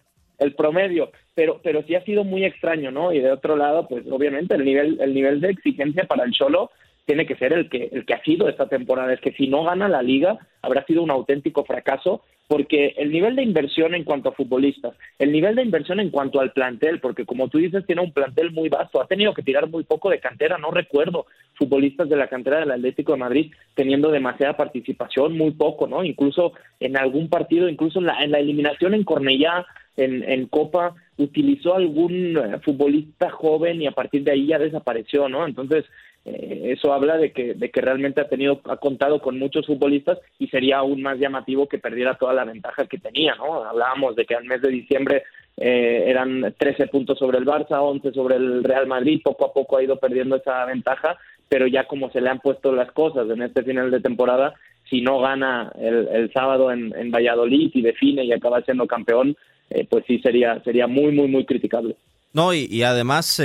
promedio, 0.55 1.11
pero, 1.35 1.61
pero 1.63 1.83
sí 1.83 1.95
ha 1.95 2.05
sido 2.05 2.25
muy 2.25 2.45
extraño, 2.45 2.91
¿no? 2.91 3.13
Y 3.13 3.21
de 3.21 3.31
otro 3.31 3.57
lado, 3.57 3.87
pues 3.89 4.05
obviamente 4.11 4.55
el 4.55 4.65
nivel, 4.65 4.99
el 5.01 5.15
nivel 5.15 5.41
de 5.41 5.51
exigencia 5.51 6.05
para 6.05 6.25
el 6.25 6.33
Cholo 6.33 6.71
tiene 7.07 7.27
que 7.27 7.37
ser 7.37 7.53
el 7.53 7.69
que, 7.69 7.91
el 7.93 8.07
que 8.07 8.15
ha 8.15 8.23
sido 8.23 8.49
esta 8.49 8.69
temporada. 8.69 9.13
Es 9.13 9.21
que 9.21 9.33
si 9.33 9.49
no 9.49 9.65
gana 9.65 9.89
la 9.89 10.03
liga, 10.03 10.39
habrá 10.63 10.85
sido 10.85 11.03
un 11.03 11.11
auténtico 11.11 11.65
fracaso, 11.65 12.23
porque 12.47 12.95
el 12.99 13.13
nivel 13.13 13.37
de 13.37 13.43
inversión 13.43 13.95
en 13.95 14.05
cuanto 14.05 14.29
a 14.29 14.33
futbolistas, 14.33 14.95
el 15.19 15.31
nivel 15.31 15.55
de 15.55 15.63
inversión 15.63 16.01
en 16.01 16.11
cuanto 16.11 16.41
al 16.41 16.53
plantel, 16.53 16.99
porque 17.01 17.25
como 17.25 17.49
tú 17.49 17.59
dices, 17.59 17.87
tiene 17.87 18.03
un 18.03 18.13
plantel 18.13 18.51
muy 18.51 18.69
vasto, 18.69 19.01
ha 19.01 19.07
tenido 19.07 19.35
que 19.35 19.43
tirar 19.43 19.69
muy 19.69 19.85
poco 19.85 20.11
de 20.11 20.19
cantera, 20.19 20.59
no 20.59 20.71
recuerdo 20.71 21.27
futbolistas 21.55 22.09
de 22.09 22.17
la 22.17 22.29
cantera 22.29 22.59
del 22.59 22.73
Atlético 22.73 23.13
de 23.13 23.19
Madrid 23.19 23.53
teniendo 23.75 24.11
demasiada 24.11 24.57
participación, 24.57 25.37
muy 25.37 25.53
poco, 25.53 25.87
¿no? 25.87 26.03
Incluso 26.03 26.53
en 26.81 26.97
algún 26.97 27.29
partido, 27.29 27.69
incluso 27.69 28.01
en 28.01 28.07
la, 28.07 28.23
en 28.23 28.33
la 28.33 28.41
eliminación 28.41 28.95
en 28.95 29.05
Cornellá, 29.05 29.65
en, 29.97 30.23
en 30.23 30.47
Copa, 30.47 30.95
utilizó 31.17 31.75
algún 31.75 32.37
eh, 32.37 32.59
futbolista 32.65 33.31
joven 33.31 33.83
y 33.83 33.87
a 33.87 33.93
partir 33.93 34.25
de 34.25 34.33
ahí 34.33 34.47
ya 34.47 34.59
desapareció, 34.59 35.29
¿no? 35.29 35.47
Entonces, 35.47 35.85
eh, 36.25 36.73
eso 36.77 36.93
habla 36.93 37.17
de 37.17 37.33
que, 37.33 37.55
de 37.55 37.71
que 37.71 37.81
realmente 37.81 38.21
ha 38.21 38.29
tenido, 38.29 38.61
ha 38.65 38.77
contado 38.77 39.21
con 39.21 39.39
muchos 39.39 39.67
futbolistas 39.67 40.19
y 40.39 40.49
sería 40.49 40.79
aún 40.79 41.03
más 41.03 41.19
llamativo 41.19 41.69
que 41.69 41.79
perdiera 41.79 42.17
toda 42.17 42.35
la 42.35 42.45
ventaja 42.45 42.87
que 42.87 42.99
tenía, 42.99 43.35
¿no? 43.37 43.65
Hablábamos 43.65 44.17
de 44.17 44.27
que 44.27 44.35
al 44.35 44.45
mes 44.45 44.61
de 44.61 44.69
diciembre 44.69 45.23
eh, 45.57 46.05
eran 46.07 46.55
13 46.59 46.89
puntos 46.89 47.19
sobre 47.19 47.39
el 47.39 47.47
Barça, 47.47 47.81
11 47.81 48.13
sobre 48.13 48.37
el 48.37 48.63
Real 48.65 48.87
Madrid, 48.87 49.21
poco 49.25 49.47
a 49.47 49.53
poco 49.53 49.77
ha 49.77 49.83
ido 49.83 49.97
perdiendo 49.99 50.37
esa 50.37 50.65
ventaja, 50.67 51.19
pero 51.49 51.67
ya 51.67 51.85
como 51.85 52.11
se 52.11 52.21
le 52.21 52.31
han 52.31 52.41
puesto 52.41 52.73
las 52.73 52.93
cosas 52.93 53.29
en 53.29 53.43
este 53.43 53.63
final 53.63 53.91
de 53.91 54.01
temporada, 54.01 54.55
si 54.89 55.01
no 55.01 55.21
gana 55.21 55.73
el, 55.79 56.09
el 56.09 56.33
sábado 56.33 56.71
en, 56.73 56.95
en, 56.97 57.11
Valladolid 57.11 57.71
y 57.75 57.83
define 57.83 58.25
y 58.25 58.33
acaba 58.33 58.61
siendo 58.63 58.87
campeón, 58.87 59.37
eh, 59.71 59.87
pues 59.89 60.05
sí 60.07 60.19
sería, 60.19 60.63
sería 60.63 60.87
muy, 60.87 61.13
muy, 61.13 61.29
muy 61.29 61.47
criticable. 61.47 61.97
No, 62.33 62.55
y, 62.55 62.83
además, 62.85 63.43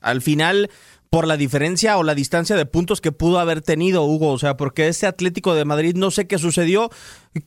al 0.00 0.22
final 0.22 0.70
por 1.10 1.26
la 1.26 1.36
diferencia 1.36 1.98
o 1.98 2.04
la 2.04 2.14
distancia 2.14 2.54
de 2.54 2.66
puntos 2.66 3.00
que 3.00 3.10
pudo 3.10 3.40
haber 3.40 3.62
tenido 3.62 4.04
Hugo, 4.04 4.30
o 4.30 4.38
sea, 4.38 4.56
porque 4.56 4.86
ese 4.86 5.08
Atlético 5.08 5.54
de 5.56 5.64
Madrid 5.64 5.96
no 5.96 6.12
sé 6.12 6.28
qué 6.28 6.38
sucedió, 6.38 6.88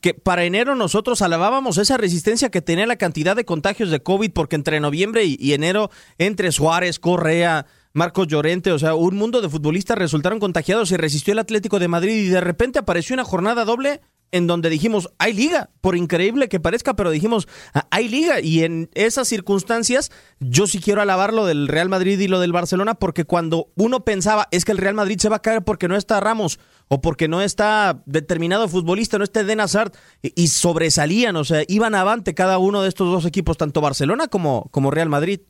que 0.02 0.12
para 0.12 0.44
enero 0.44 0.74
nosotros 0.74 1.22
alabábamos 1.22 1.78
esa 1.78 1.96
resistencia 1.96 2.50
que 2.50 2.60
tenía 2.60 2.86
la 2.86 2.96
cantidad 2.96 3.34
de 3.34 3.46
contagios 3.46 3.90
de 3.90 4.00
COVID, 4.00 4.32
porque 4.32 4.56
entre 4.56 4.80
noviembre 4.80 5.24
y, 5.24 5.38
y 5.40 5.54
enero, 5.54 5.90
entre 6.18 6.52
Suárez, 6.52 6.98
Correa, 6.98 7.64
Marcos 7.94 8.26
Llorente, 8.26 8.70
o 8.70 8.78
sea, 8.78 8.94
un 8.94 9.16
mundo 9.16 9.40
de 9.40 9.48
futbolistas 9.48 9.96
resultaron 9.96 10.40
contagiados 10.40 10.90
y 10.92 10.98
resistió 10.98 11.32
el 11.32 11.38
Atlético 11.38 11.78
de 11.78 11.88
Madrid 11.88 12.16
y 12.16 12.28
de 12.28 12.42
repente 12.42 12.78
apareció 12.78 13.14
una 13.14 13.24
jornada 13.24 13.64
doble 13.64 14.02
en 14.34 14.48
donde 14.48 14.68
dijimos, 14.68 15.08
hay 15.18 15.32
liga, 15.32 15.70
por 15.80 15.96
increíble 15.96 16.48
que 16.48 16.58
parezca, 16.58 16.94
pero 16.94 17.12
dijimos, 17.12 17.46
"Ah, 17.72 17.86
hay 17.92 18.08
liga. 18.08 18.40
Y 18.40 18.64
en 18.64 18.90
esas 18.94 19.28
circunstancias, 19.28 20.10
yo 20.40 20.66
sí 20.66 20.80
quiero 20.80 21.00
alabar 21.00 21.32
lo 21.32 21.46
del 21.46 21.68
Real 21.68 21.88
Madrid 21.88 22.18
y 22.18 22.26
lo 22.26 22.40
del 22.40 22.50
Barcelona, 22.52 22.94
porque 22.94 23.24
cuando 23.24 23.68
uno 23.76 24.04
pensaba, 24.04 24.48
es 24.50 24.64
que 24.64 24.72
el 24.72 24.78
Real 24.78 24.94
Madrid 24.94 25.18
se 25.20 25.28
va 25.28 25.36
a 25.36 25.42
caer 25.42 25.62
porque 25.62 25.86
no 25.86 25.94
está 25.94 26.18
Ramos, 26.18 26.58
o 26.88 27.00
porque 27.00 27.28
no 27.28 27.42
está 27.42 28.02
determinado 28.06 28.68
futbolista, 28.68 29.18
no 29.18 29.24
está 29.24 29.40
y, 30.22 30.42
y 30.42 30.48
sobresalían, 30.48 31.36
o 31.36 31.44
sea, 31.44 31.62
iban 31.68 31.94
avante 31.94 32.34
cada 32.34 32.58
uno 32.58 32.82
de 32.82 32.88
estos 32.88 33.12
dos 33.12 33.26
equipos, 33.26 33.56
tanto 33.56 33.80
Barcelona 33.80 34.26
como, 34.26 34.68
como 34.72 34.90
Real 34.90 35.08
Madrid. 35.08 35.40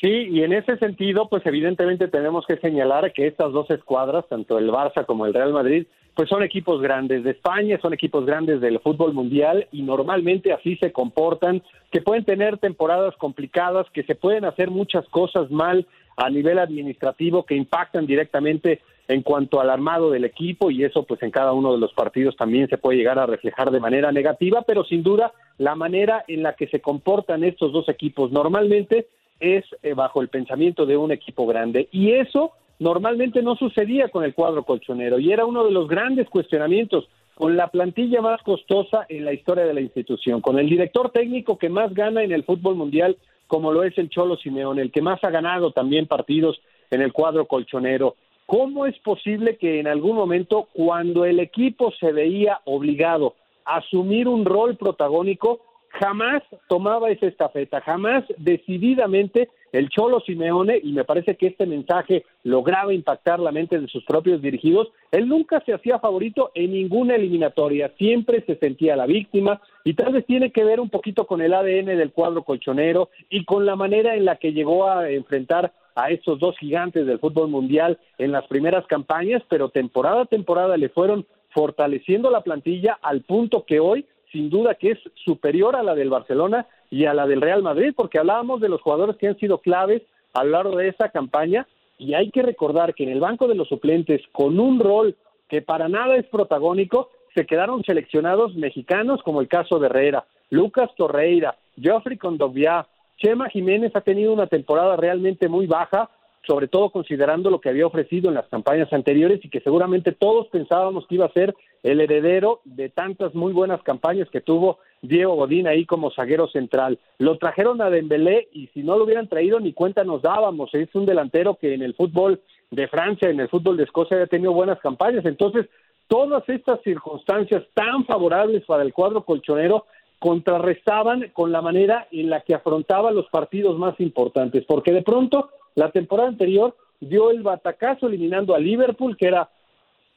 Sí, 0.00 0.28
y 0.30 0.44
en 0.44 0.52
ese 0.52 0.76
sentido, 0.76 1.28
pues 1.28 1.44
evidentemente 1.44 2.06
tenemos 2.06 2.46
que 2.46 2.56
señalar 2.58 3.12
que 3.12 3.26
estas 3.26 3.52
dos 3.52 3.68
escuadras, 3.70 4.28
tanto 4.28 4.56
el 4.56 4.70
Barça 4.70 5.04
como 5.04 5.26
el 5.26 5.34
Real 5.34 5.52
Madrid, 5.52 5.86
pues 6.14 6.28
son 6.28 6.42
equipos 6.44 6.80
grandes 6.80 7.24
de 7.24 7.32
España, 7.32 7.78
son 7.80 7.92
equipos 7.92 8.24
grandes 8.24 8.60
del 8.60 8.78
fútbol 8.80 9.12
mundial 9.12 9.66
y 9.72 9.82
normalmente 9.82 10.52
así 10.52 10.76
se 10.76 10.92
comportan, 10.92 11.62
que 11.90 12.00
pueden 12.00 12.24
tener 12.24 12.58
temporadas 12.58 13.16
complicadas, 13.16 13.86
que 13.92 14.04
se 14.04 14.14
pueden 14.14 14.44
hacer 14.44 14.70
muchas 14.70 15.06
cosas 15.08 15.50
mal 15.50 15.86
a 16.16 16.30
nivel 16.30 16.58
administrativo 16.58 17.44
que 17.44 17.56
impactan 17.56 18.06
directamente 18.06 18.80
en 19.08 19.22
cuanto 19.22 19.60
al 19.60 19.70
armado 19.70 20.10
del 20.10 20.24
equipo 20.24 20.70
y 20.70 20.84
eso 20.84 21.04
pues 21.04 21.22
en 21.22 21.30
cada 21.30 21.52
uno 21.52 21.72
de 21.72 21.78
los 21.78 21.92
partidos 21.92 22.36
también 22.36 22.68
se 22.68 22.78
puede 22.78 22.98
llegar 22.98 23.18
a 23.18 23.26
reflejar 23.26 23.70
de 23.70 23.80
manera 23.80 24.12
negativa, 24.12 24.62
pero 24.62 24.84
sin 24.84 25.02
duda 25.02 25.32
la 25.56 25.74
manera 25.74 26.24
en 26.28 26.42
la 26.42 26.54
que 26.54 26.68
se 26.68 26.80
comportan 26.80 27.42
estos 27.42 27.72
dos 27.72 27.88
equipos 27.88 28.30
normalmente 28.30 29.06
es 29.40 29.64
eh, 29.82 29.94
bajo 29.94 30.20
el 30.22 30.28
pensamiento 30.28 30.86
de 30.86 30.96
un 30.96 31.12
equipo 31.12 31.46
grande 31.46 31.88
y 31.92 32.12
eso 32.12 32.52
normalmente 32.78 33.42
no 33.42 33.56
sucedía 33.56 34.08
con 34.08 34.24
el 34.24 34.34
cuadro 34.34 34.62
colchonero 34.64 35.18
y 35.18 35.32
era 35.32 35.46
uno 35.46 35.64
de 35.64 35.72
los 35.72 35.88
grandes 35.88 36.28
cuestionamientos 36.28 37.08
con 37.34 37.56
la 37.56 37.68
plantilla 37.68 38.20
más 38.20 38.42
costosa 38.42 39.06
en 39.08 39.24
la 39.24 39.32
historia 39.32 39.64
de 39.64 39.74
la 39.74 39.80
institución, 39.80 40.40
con 40.40 40.58
el 40.58 40.68
director 40.68 41.10
técnico 41.10 41.56
que 41.56 41.68
más 41.68 41.94
gana 41.94 42.22
en 42.22 42.32
el 42.32 42.44
fútbol 42.44 42.74
mundial 42.74 43.16
como 43.48 43.72
lo 43.72 43.82
es 43.82 43.96
el 43.98 44.10
Cholo 44.10 44.36
Simeone, 44.36 44.82
el 44.82 44.92
que 44.92 45.02
más 45.02 45.24
ha 45.24 45.30
ganado 45.30 45.72
también 45.72 46.06
partidos 46.06 46.60
en 46.90 47.00
el 47.00 47.12
cuadro 47.12 47.46
colchonero. 47.46 48.14
¿Cómo 48.46 48.86
es 48.86 48.96
posible 49.00 49.56
que 49.56 49.80
en 49.80 49.88
algún 49.88 50.16
momento, 50.16 50.68
cuando 50.72 51.24
el 51.24 51.40
equipo 51.40 51.90
se 51.98 52.12
veía 52.12 52.60
obligado 52.64 53.34
a 53.64 53.78
asumir 53.78 54.28
un 54.28 54.44
rol 54.44 54.76
protagónico, 54.76 55.60
jamás 55.90 56.42
tomaba 56.68 57.10
esa 57.10 57.26
estafeta, 57.26 57.80
jamás 57.80 58.24
decididamente 58.36 59.48
el 59.72 59.90
Cholo 59.90 60.20
Simeone, 60.20 60.80
y 60.82 60.92
me 60.92 61.04
parece 61.04 61.36
que 61.36 61.48
este 61.48 61.66
mensaje 61.66 62.24
lograba 62.42 62.94
impactar 62.94 63.38
la 63.38 63.52
mente 63.52 63.78
de 63.78 63.88
sus 63.88 64.04
propios 64.04 64.40
dirigidos, 64.40 64.88
él 65.10 65.28
nunca 65.28 65.60
se 65.66 65.74
hacía 65.74 65.98
favorito 65.98 66.50
en 66.54 66.72
ninguna 66.72 67.16
eliminatoria, 67.16 67.92
siempre 67.98 68.42
se 68.46 68.56
sentía 68.56 68.96
la 68.96 69.06
víctima, 69.06 69.60
y 69.84 69.94
tal 69.94 70.12
vez 70.12 70.24
tiene 70.26 70.52
que 70.52 70.64
ver 70.64 70.80
un 70.80 70.88
poquito 70.88 71.26
con 71.26 71.42
el 71.42 71.52
ADN 71.52 71.86
del 71.86 72.12
cuadro 72.12 72.44
colchonero 72.44 73.10
y 73.28 73.44
con 73.44 73.66
la 73.66 73.76
manera 73.76 74.14
en 74.14 74.24
la 74.24 74.36
que 74.36 74.52
llegó 74.52 74.88
a 74.88 75.10
enfrentar 75.10 75.72
a 75.94 76.10
estos 76.10 76.38
dos 76.38 76.56
gigantes 76.58 77.06
del 77.06 77.18
fútbol 77.18 77.48
mundial 77.48 77.98
en 78.18 78.32
las 78.32 78.46
primeras 78.46 78.86
campañas, 78.86 79.42
pero 79.48 79.68
temporada 79.68 80.22
a 80.22 80.26
temporada 80.26 80.76
le 80.76 80.88
fueron 80.88 81.26
fortaleciendo 81.50 82.30
la 82.30 82.42
plantilla 82.42 82.98
al 83.02 83.22
punto 83.22 83.64
que 83.64 83.80
hoy 83.80 84.06
sin 84.32 84.50
duda 84.50 84.74
que 84.74 84.92
es 84.92 84.98
superior 85.24 85.76
a 85.76 85.82
la 85.82 85.94
del 85.94 86.10
Barcelona 86.10 86.66
y 86.90 87.04
a 87.04 87.14
la 87.14 87.26
del 87.26 87.40
Real 87.40 87.62
Madrid, 87.62 87.92
porque 87.96 88.18
hablábamos 88.18 88.60
de 88.60 88.68
los 88.68 88.80
jugadores 88.80 89.16
que 89.16 89.28
han 89.28 89.38
sido 89.38 89.58
claves 89.58 90.02
a 90.34 90.44
lo 90.44 90.50
largo 90.50 90.76
de 90.76 90.88
esta 90.88 91.10
campaña 91.10 91.66
y 91.98 92.14
hay 92.14 92.30
que 92.30 92.42
recordar 92.42 92.94
que 92.94 93.04
en 93.04 93.10
el 93.10 93.20
banco 93.20 93.48
de 93.48 93.54
los 93.54 93.68
suplentes, 93.68 94.22
con 94.32 94.60
un 94.60 94.78
rol 94.78 95.16
que 95.48 95.62
para 95.62 95.88
nada 95.88 96.16
es 96.16 96.26
protagónico, 96.26 97.10
se 97.34 97.46
quedaron 97.46 97.82
seleccionados 97.84 98.54
mexicanos 98.54 99.22
como 99.22 99.40
el 99.40 99.48
caso 99.48 99.78
de 99.78 99.86
Herrera, 99.86 100.24
Lucas 100.50 100.90
Torreira, 100.96 101.56
Geoffrey 101.80 102.16
Condovia, 102.16 102.86
Chema 103.18 103.48
Jiménez 103.50 103.94
ha 103.96 104.00
tenido 104.00 104.32
una 104.32 104.46
temporada 104.46 104.96
realmente 104.96 105.48
muy 105.48 105.66
baja, 105.66 106.08
sobre 106.46 106.68
todo 106.68 106.90
considerando 106.90 107.50
lo 107.50 107.60
que 107.60 107.68
había 107.68 107.86
ofrecido 107.86 108.28
en 108.28 108.34
las 108.34 108.48
campañas 108.48 108.92
anteriores 108.92 109.44
y 109.44 109.50
que 109.50 109.60
seguramente 109.60 110.12
todos 110.12 110.48
pensábamos 110.48 111.06
que 111.06 111.16
iba 111.16 111.26
a 111.26 111.32
ser 111.32 111.54
el 111.82 112.00
heredero 112.00 112.60
de 112.64 112.88
tantas 112.88 113.34
muy 113.34 113.52
buenas 113.52 113.82
campañas 113.82 114.28
que 114.30 114.40
tuvo 114.40 114.78
Diego 115.02 115.34
Godín 115.34 115.66
ahí 115.66 115.84
como 115.84 116.10
zaguero 116.10 116.48
central. 116.48 116.98
Lo 117.18 117.38
trajeron 117.38 117.80
a 117.82 117.90
Dembélé 117.90 118.48
y 118.52 118.68
si 118.68 118.82
no 118.82 118.96
lo 118.96 119.04
hubieran 119.04 119.28
traído 119.28 119.60
ni 119.60 119.72
cuenta 119.72 120.04
nos 120.04 120.22
dábamos. 120.22 120.74
Es 120.74 120.94
un 120.94 121.06
delantero 121.06 121.56
que 121.56 121.74
en 121.74 121.82
el 121.82 121.94
fútbol 121.94 122.40
de 122.70 122.88
Francia, 122.88 123.30
en 123.30 123.40
el 123.40 123.48
fútbol 123.48 123.76
de 123.76 123.84
Escocia 123.84 124.22
ha 124.22 124.26
tenido 124.26 124.52
buenas 124.52 124.80
campañas. 124.80 125.24
Entonces, 125.24 125.66
todas 126.08 126.48
estas 126.48 126.80
circunstancias 126.82 127.64
tan 127.74 128.04
favorables 128.06 128.64
para 128.64 128.82
el 128.82 128.92
cuadro 128.92 129.24
colchonero 129.24 129.86
contrarrestaban 130.18 131.30
con 131.32 131.52
la 131.52 131.62
manera 131.62 132.08
en 132.10 132.30
la 132.30 132.40
que 132.40 132.54
afrontaba 132.54 133.12
los 133.12 133.28
partidos 133.28 133.78
más 133.78 133.98
importantes, 134.00 134.64
porque 134.66 134.92
de 134.92 135.02
pronto 135.02 135.50
la 135.78 135.90
temporada 135.90 136.28
anterior 136.28 136.76
dio 137.00 137.30
el 137.30 137.42
batacazo 137.42 138.08
eliminando 138.08 138.54
a 138.54 138.58
Liverpool, 138.58 139.16
que 139.16 139.26
era 139.26 139.48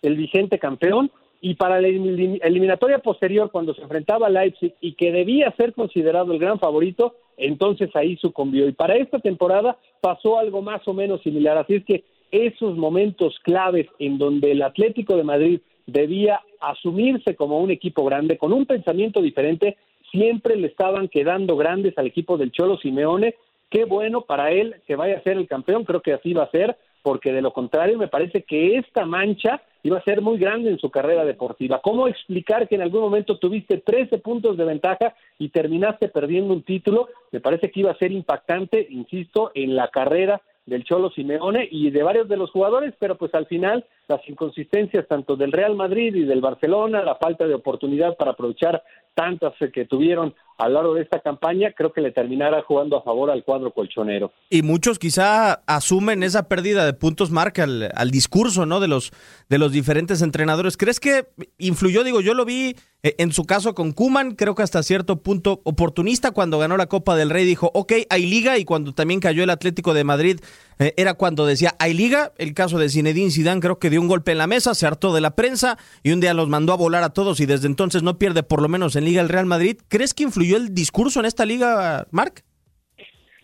el 0.01 0.15
vigente 0.15 0.57
campeón, 0.57 1.11
y 1.39 1.55
para 1.55 1.79
la 1.81 1.87
elim- 1.87 2.39
eliminatoria 2.41 2.99
posterior, 2.99 3.49
cuando 3.51 3.73
se 3.73 3.81
enfrentaba 3.81 4.27
a 4.27 4.29
Leipzig 4.29 4.73
y 4.81 4.93
que 4.93 5.11
debía 5.11 5.51
ser 5.57 5.73
considerado 5.73 6.33
el 6.33 6.39
gran 6.39 6.59
favorito, 6.59 7.15
entonces 7.37 7.89
ahí 7.95 8.17
sucumbió. 8.17 8.67
Y 8.67 8.73
para 8.73 8.95
esta 8.95 9.19
temporada 9.19 9.77
pasó 10.01 10.37
algo 10.37 10.61
más 10.61 10.87
o 10.87 10.93
menos 10.93 11.21
similar. 11.21 11.57
Así 11.57 11.75
es 11.75 11.85
que 11.85 12.03
esos 12.31 12.77
momentos 12.77 13.39
claves 13.43 13.87
en 13.99 14.17
donde 14.17 14.51
el 14.51 14.61
Atlético 14.61 15.15
de 15.15 15.23
Madrid 15.23 15.59
debía 15.85 16.41
asumirse 16.59 17.35
como 17.35 17.59
un 17.59 17.71
equipo 17.71 18.05
grande, 18.05 18.37
con 18.37 18.53
un 18.53 18.65
pensamiento 18.65 19.21
diferente, 19.21 19.77
siempre 20.11 20.55
le 20.55 20.67
estaban 20.67 21.07
quedando 21.07 21.55
grandes 21.55 21.97
al 21.97 22.07
equipo 22.07 22.37
del 22.37 22.51
Cholo 22.51 22.77
Simeone. 22.77 23.35
Qué 23.71 23.85
bueno 23.85 24.21
para 24.21 24.51
él 24.51 24.75
que 24.85 24.97
vaya 24.97 25.17
a 25.17 25.23
ser 25.23 25.37
el 25.37 25.47
campeón, 25.47 25.85
creo 25.85 26.01
que 26.01 26.11
así 26.11 26.33
va 26.33 26.43
a 26.43 26.51
ser, 26.51 26.77
porque 27.01 27.31
de 27.31 27.41
lo 27.41 27.53
contrario 27.53 27.97
me 27.97 28.09
parece 28.09 28.43
que 28.43 28.77
esta 28.77 29.05
mancha 29.05 29.61
iba 29.81 29.97
a 29.97 30.03
ser 30.03 30.21
muy 30.21 30.37
grande 30.37 30.69
en 30.69 30.77
su 30.77 30.91
carrera 30.91 31.23
deportiva. 31.23 31.79
¿Cómo 31.81 32.09
explicar 32.09 32.67
que 32.67 32.75
en 32.75 32.81
algún 32.81 32.99
momento 32.99 33.39
tuviste 33.39 33.77
13 33.77 34.17
puntos 34.17 34.57
de 34.57 34.65
ventaja 34.65 35.15
y 35.39 35.49
terminaste 35.49 36.09
perdiendo 36.09 36.53
un 36.53 36.63
título? 36.63 37.07
Me 37.31 37.39
parece 37.39 37.71
que 37.71 37.79
iba 37.79 37.91
a 37.91 37.97
ser 37.97 38.11
impactante, 38.11 38.85
insisto, 38.89 39.51
en 39.55 39.73
la 39.77 39.87
carrera 39.87 40.41
del 40.65 40.83
Cholo 40.83 41.09
Simeone 41.09 41.67
y 41.71 41.89
de 41.91 42.03
varios 42.03 42.27
de 42.27 42.37
los 42.37 42.51
jugadores, 42.51 42.93
pero 42.99 43.15
pues 43.15 43.33
al 43.33 43.47
final 43.47 43.85
las 44.07 44.27
inconsistencias 44.27 45.07
tanto 45.07 45.35
del 45.35 45.51
Real 45.51 45.75
Madrid 45.75 46.13
y 46.13 46.25
del 46.25 46.41
Barcelona, 46.41 47.03
la 47.03 47.15
falta 47.15 47.47
de 47.47 47.55
oportunidad 47.55 48.15
para 48.17 48.31
aprovechar 48.31 48.83
tantas 49.15 49.53
que 49.73 49.85
tuvieron 49.85 50.35
a 50.61 50.69
lo 50.69 50.75
largo 50.75 50.93
de 50.93 51.01
esta 51.01 51.19
campaña, 51.19 51.73
creo 51.75 51.91
que 51.91 52.01
le 52.01 52.11
terminará 52.11 52.61
jugando 52.61 52.95
a 52.95 53.01
favor 53.01 53.31
al 53.31 53.43
cuadro 53.43 53.71
colchonero. 53.71 54.31
Y 54.47 54.61
muchos 54.61 54.99
quizá 54.99 55.63
asumen 55.65 56.21
esa 56.21 56.47
pérdida 56.47 56.85
de 56.85 56.93
puntos 56.93 57.31
marca 57.31 57.63
al, 57.63 58.11
discurso, 58.11 58.67
¿no? 58.67 58.79
De 58.79 58.87
los, 58.87 59.11
de 59.49 59.57
los 59.57 59.71
diferentes 59.71 60.21
entrenadores. 60.21 60.77
¿Crees 60.77 60.99
que 60.99 61.25
influyó? 61.57 62.03
Digo, 62.03 62.21
yo 62.21 62.35
lo 62.35 62.45
vi 62.45 62.75
eh, 63.01 63.15
en 63.17 63.31
su 63.31 63.45
caso 63.45 63.73
con 63.73 63.91
Kuman, 63.91 64.35
creo 64.35 64.53
que 64.53 64.61
hasta 64.61 64.83
cierto 64.83 65.23
punto 65.23 65.61
oportunista 65.63 66.29
cuando 66.29 66.59
ganó 66.59 66.77
la 66.77 66.85
Copa 66.85 67.15
del 67.15 67.31
Rey 67.31 67.45
dijo, 67.45 67.71
ok, 67.73 67.93
hay 68.11 68.27
liga, 68.27 68.59
y 68.59 68.65
cuando 68.65 68.93
también 68.93 69.19
cayó 69.19 69.43
el 69.43 69.49
Atlético 69.49 69.95
de 69.95 70.03
Madrid, 70.03 70.39
eh, 70.77 70.93
era 70.97 71.15
cuando 71.15 71.45
decía, 71.45 71.75
hay 71.79 71.93
liga. 71.93 72.31
El 72.37 72.53
caso 72.53 72.77
de 72.77 72.89
Zinedine 72.89 73.31
Zidane 73.31 73.61
creo 73.61 73.79
que 73.79 73.89
dio 73.89 74.01
un 74.01 74.07
golpe 74.07 74.31
en 74.31 74.37
la 74.39 74.47
mesa, 74.47 74.75
se 74.75 74.85
hartó 74.87 75.13
de 75.13 75.21
la 75.21 75.35
prensa 75.35 75.77
y 76.03 76.11
un 76.11 76.19
día 76.19 76.33
los 76.33 76.49
mandó 76.49 76.73
a 76.73 76.77
volar 76.77 77.03
a 77.03 77.09
todos 77.09 77.39
y 77.39 77.45
desde 77.45 77.67
entonces 77.67 78.03
no 78.03 78.17
pierde 78.17 78.43
por 78.43 78.61
lo 78.61 78.67
menos 78.67 78.95
en 78.95 79.05
liga 79.05 79.21
el 79.21 79.29
Real 79.29 79.45
Madrid. 79.45 79.77
¿Crees 79.87 80.13
que 80.13 80.23
influyó 80.23 80.50
el 80.57 80.73
discurso 80.73 81.19
en 81.19 81.25
esta 81.25 81.45
liga, 81.45 82.05
Marc? 82.11 82.43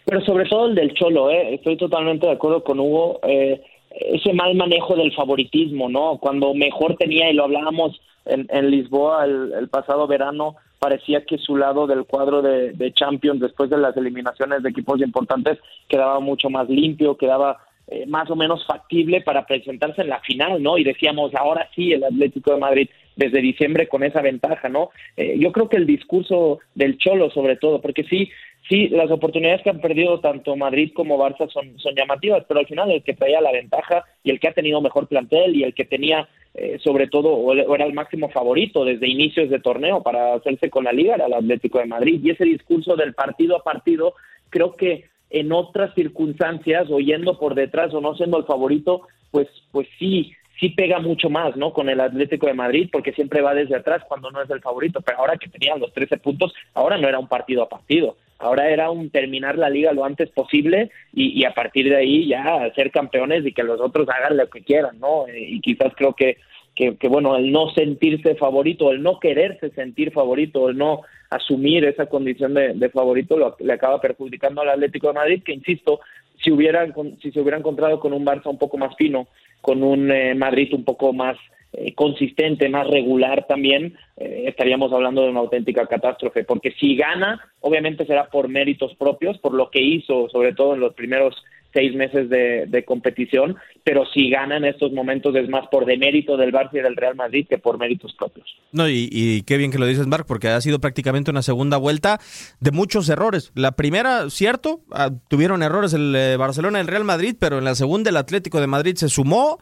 Pero 0.05 0.21
sobre 0.21 0.45
todo 0.45 0.67
el 0.67 0.75
del 0.75 0.93
Cholo, 0.93 1.29
¿eh? 1.29 1.55
estoy 1.55 1.77
totalmente 1.77 2.27
de 2.27 2.33
acuerdo 2.33 2.63
con 2.63 2.79
Hugo. 2.79 3.19
Eh, 3.23 3.61
ese 3.91 4.33
mal 4.33 4.55
manejo 4.55 4.95
del 4.95 5.13
favoritismo, 5.13 5.89
¿no? 5.89 6.17
Cuando 6.19 6.53
mejor 6.53 6.95
tenía, 6.97 7.29
y 7.29 7.33
lo 7.33 7.45
hablábamos 7.45 7.99
en, 8.25 8.71
Lisboa 8.71 9.25
el, 9.25 9.53
el, 9.53 9.69
pasado 9.69 10.07
verano, 10.07 10.55
parecía 10.79 11.25
que 11.25 11.37
su 11.37 11.55
lado 11.55 11.87
del 11.87 12.05
cuadro 12.05 12.41
de, 12.41 12.73
de, 12.73 12.93
Champions, 12.93 13.39
después 13.39 13.69
de 13.69 13.77
las 13.77 13.95
eliminaciones 13.97 14.63
de 14.63 14.69
equipos 14.69 15.01
importantes, 15.01 15.57
quedaba 15.87 16.19
mucho 16.19 16.49
más 16.49 16.69
limpio, 16.69 17.17
quedaba 17.17 17.57
eh, 17.87 18.05
más 18.05 18.29
o 18.29 18.35
menos 18.35 18.65
factible 18.65 19.21
para 19.21 19.45
presentarse 19.45 20.01
en 20.01 20.09
la 20.09 20.19
final, 20.19 20.61
¿no? 20.61 20.77
Y 20.77 20.83
decíamos, 20.83 21.33
ahora 21.35 21.69
sí, 21.73 21.93
el 21.93 22.03
Atlético 22.03 22.51
de 22.51 22.59
Madrid. 22.59 22.89
Desde 23.17 23.41
diciembre 23.41 23.88
con 23.88 24.03
esa 24.03 24.21
ventaja, 24.21 24.69
¿no? 24.69 24.91
Eh, 25.17 25.38
yo 25.38 25.51
creo 25.51 25.67
que 25.67 25.77
el 25.77 25.86
discurso 25.86 26.59
del 26.75 26.97
Cholo, 26.97 27.29
sobre 27.31 27.57
todo, 27.57 27.81
porque 27.81 28.03
sí, 28.03 28.29
sí, 28.69 28.88
las 28.89 29.12
oportunidades 29.12 29.62
que 29.63 29.71
han 29.71 29.81
perdido 29.81 30.19
tanto 30.19 30.55
Madrid 30.55 30.91
como 30.93 31.17
Barça 31.17 31.50
son, 31.51 31.77
son 31.79 31.95
llamativas, 31.95 32.45
pero 32.47 32.59
al 32.62 32.67
final 32.67 32.91
el 32.91 33.03
que 33.03 33.13
traía 33.13 33.41
la 33.41 33.51
ventaja 33.51 34.05
y 34.24 34.29
el 34.29 34.39
que 34.39 34.47
ha 34.47 34.53
tenido 34.53 34.81
mejor 34.81 35.07
plantel 35.07 35.55
y 35.55 35.63
el 35.63 35.74
que 35.74 35.86
tenía 35.86 36.29
eh, 36.53 36.79
sobre 36.83 37.07
todo 37.07 37.29
o 37.33 37.53
era 37.53 37.86
el 37.86 37.93
máximo 37.93 38.29
favorito 38.29 38.83
desde 38.83 39.07
inicios 39.07 39.50
de 39.50 39.59
torneo 39.59 40.01
para 40.01 40.33
hacerse 40.33 40.71
con 40.71 40.86
la 40.86 40.91
liga 40.91 41.13
era 41.13 41.27
el 41.27 41.33
Atlético 41.33 41.77
de 41.77 41.86
Madrid 41.86 42.19
y 42.24 42.31
ese 42.31 42.45
discurso 42.45 42.95
del 42.95 43.13
partido 43.13 43.55
a 43.55 43.63
partido 43.63 44.15
creo 44.50 44.75
que 44.75 45.05
en 45.29 45.51
otras 45.51 45.93
circunstancias 45.93 46.88
o 46.89 47.00
yendo 47.00 47.38
por 47.38 47.53
detrás 47.53 47.93
o 47.93 48.01
no 48.01 48.15
siendo 48.15 48.39
el 48.39 48.45
favorito 48.45 49.03
pues 49.29 49.47
pues 49.71 49.88
sí 50.00 50.31
sí 50.59 50.69
pega 50.69 50.99
mucho 50.99 51.29
más, 51.29 51.55
¿no? 51.55 51.71
Con 51.73 51.89
el 51.89 51.99
Atlético 51.99 52.47
de 52.47 52.53
Madrid, 52.53 52.89
porque 52.91 53.13
siempre 53.13 53.41
va 53.41 53.53
desde 53.53 53.75
atrás 53.75 54.03
cuando 54.07 54.31
no 54.31 54.41
es 54.41 54.49
el 54.49 54.61
favorito, 54.61 55.01
pero 55.01 55.19
ahora 55.19 55.37
que 55.37 55.49
tenían 55.49 55.79
los 55.79 55.93
13 55.93 56.17
puntos, 56.17 56.53
ahora 56.73 56.97
no 56.97 57.07
era 57.07 57.19
un 57.19 57.27
partido 57.27 57.63
a 57.63 57.69
partido, 57.69 58.17
ahora 58.39 58.69
era 58.69 58.89
un 58.89 59.09
terminar 59.09 59.57
la 59.57 59.69
liga 59.69 59.93
lo 59.93 60.05
antes 60.05 60.29
posible 60.29 60.91
y, 61.13 61.43
a 61.45 61.53
partir 61.53 61.89
de 61.89 61.97
ahí 61.97 62.27
ya 62.27 62.71
ser 62.75 62.91
campeones 62.91 63.45
y 63.45 63.53
que 63.53 63.63
los 63.63 63.79
otros 63.79 64.07
hagan 64.09 64.37
lo 64.37 64.49
que 64.49 64.63
quieran, 64.63 64.99
¿no? 64.99 65.27
Eh, 65.27 65.45
y 65.49 65.61
quizás 65.61 65.93
creo 65.95 66.13
que, 66.13 66.37
que, 66.75 67.07
bueno, 67.07 67.35
el 67.35 67.51
no 67.51 67.71
sentirse 67.71 68.35
favorito, 68.35 68.91
el 68.91 69.01
no 69.01 69.19
quererse 69.19 69.71
sentir 69.71 70.11
favorito, 70.11 70.69
el 70.69 70.77
no 70.77 71.01
asumir 71.29 71.83
esa 71.85 72.05
condición 72.05 72.53
de, 72.53 72.89
favorito 72.89 73.37
lo, 73.37 73.55
le 73.59 73.73
acaba 73.73 73.99
perjudicando 73.99 74.61
al 74.61 74.69
Atlético 74.69 75.07
de 75.07 75.13
Madrid, 75.13 75.43
que 75.43 75.53
insisto, 75.53 75.99
si 76.44 76.51
hubieran 76.51 76.94
si 77.22 77.32
se 77.32 77.39
hubiera 77.39 77.58
encontrado 77.58 78.00
con 78.00 78.13
un 78.13 78.25
Barça 78.25 78.50
un 78.50 78.58
poco 78.58 78.77
más 78.77 78.96
fino, 78.96 79.27
con 79.62 79.84
un 79.84 80.12
eh, 80.12 80.36
Madrid 80.36 80.74
un 80.74 80.84
poco 80.84 81.13
más 81.13 81.38
eh, 81.74 81.94
consistente, 81.94 82.70
más 82.70 82.88
regular 82.88 83.46
también, 83.48 83.96
eh, 84.15 84.46
estaríamos 84.48 84.91
hablando 84.94 85.24
de 85.24 85.29
una 85.29 85.41
auténtica 85.41 85.86
catástrofe, 85.86 86.44
porque 86.44 86.72
si 86.72 86.96
gana, 86.96 87.41
obviamente 87.60 88.06
será 88.06 88.29
por 88.29 88.48
méritos 88.48 88.96
propios, 88.96 89.38
por 89.39 89.53
lo 89.53 89.70
que 89.70 89.82
hizo, 89.82 90.29
sobre 90.29 90.53
todo 90.53 90.75
en 90.75 90.79
los 90.79 90.94
primeros 90.94 91.36
seis 91.74 91.93
meses 91.95 92.29
de, 92.29 92.83
competición, 92.86 93.55
pero 93.83 94.05
si 94.13 94.29
gana 94.29 94.57
en 94.57 94.65
estos 94.65 94.91
momentos 94.91 95.36
es 95.36 95.50
más 95.50 95.67
por 95.67 95.86
demérito 95.86 96.38
del 96.38 96.51
Barça 96.51 96.74
y 96.74 96.81
del 96.81 96.95
Real 96.95 97.15
Madrid 97.15 97.45
que 97.50 97.57
por 97.57 97.77
méritos 97.77 98.13
propios. 98.13 98.47
No, 98.71 98.88
y, 98.88 99.43
qué 99.45 99.57
bien 99.57 99.71
que 99.71 99.79
lo 99.79 99.86
dices, 99.86 100.07
Marc, 100.07 100.25
porque 100.25 100.47
ha 100.47 100.62
sido 100.62 100.79
prácticamente 100.79 101.31
una 101.31 101.41
segunda 101.41 101.77
vuelta 101.77 102.19
de 102.59 102.71
muchos 102.71 103.09
errores. 103.09 103.51
La 103.55 103.74
primera, 103.74 104.29
cierto, 104.29 104.81
ah, 104.91 105.12
tuvieron 105.29 105.63
errores 105.63 105.93
el 105.93 106.15
eh, 106.15 106.38
Barcelona 106.38 106.79
y 106.79 106.81
el 106.81 106.88
Real 106.88 107.03
Madrid, 107.03 107.36
pero 107.39 107.57
en 107.57 107.65
la 107.65 107.75
segunda 107.75 108.09
el 108.09 108.17
Atlético 108.17 108.62
de 108.62 108.67
Madrid 108.67 108.95
se 108.95 109.09
sumó 109.09 109.59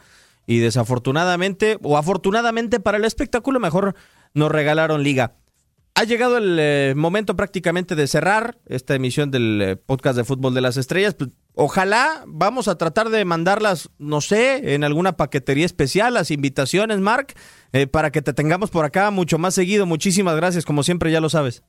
y 0.47 0.59
desafortunadamente, 0.59 1.77
o 1.81 1.97
afortunadamente 1.97 2.79
para 2.79 2.97
el 2.97 3.05
espectáculo, 3.05 3.59
mejor 3.59 3.95
nos 4.33 4.51
regalaron 4.51 5.03
liga. 5.03 5.35
Ha 5.95 6.03
llegado 6.03 6.37
el 6.37 6.57
eh, 6.59 6.93
momento 6.95 7.37
prácticamente 7.37 7.95
de 7.95 8.07
cerrar 8.07 8.57
esta 8.65 8.95
emisión 8.95 9.31
del 9.31 9.61
eh, 9.61 9.75
podcast 9.77 10.17
de 10.17 10.25
Fútbol 10.25 10.53
de 10.53 10.59
las 10.59 10.75
Estrellas. 10.75 11.15
Ojalá 11.55 12.23
vamos 12.27 12.67
a 12.67 12.77
tratar 12.77 13.07
de 13.09 13.23
mandarlas, 13.23 13.89
no 13.97 14.19
sé, 14.21 14.75
en 14.75 14.83
alguna 14.83 15.13
paquetería 15.15 15.65
especial, 15.65 16.13
las 16.13 16.29
invitaciones, 16.29 16.99
Mark, 16.99 17.27
eh, 17.71 17.87
para 17.87 18.11
que 18.11 18.21
te 18.21 18.33
tengamos 18.33 18.71
por 18.71 18.83
acá 18.83 19.09
mucho 19.09 19.37
más 19.37 19.55
seguido. 19.55 19.85
Muchísimas 19.85 20.35
gracias, 20.35 20.65
como 20.65 20.83
siempre, 20.83 21.11
ya 21.11 21.21
lo 21.21 21.29
sabes. 21.29 21.63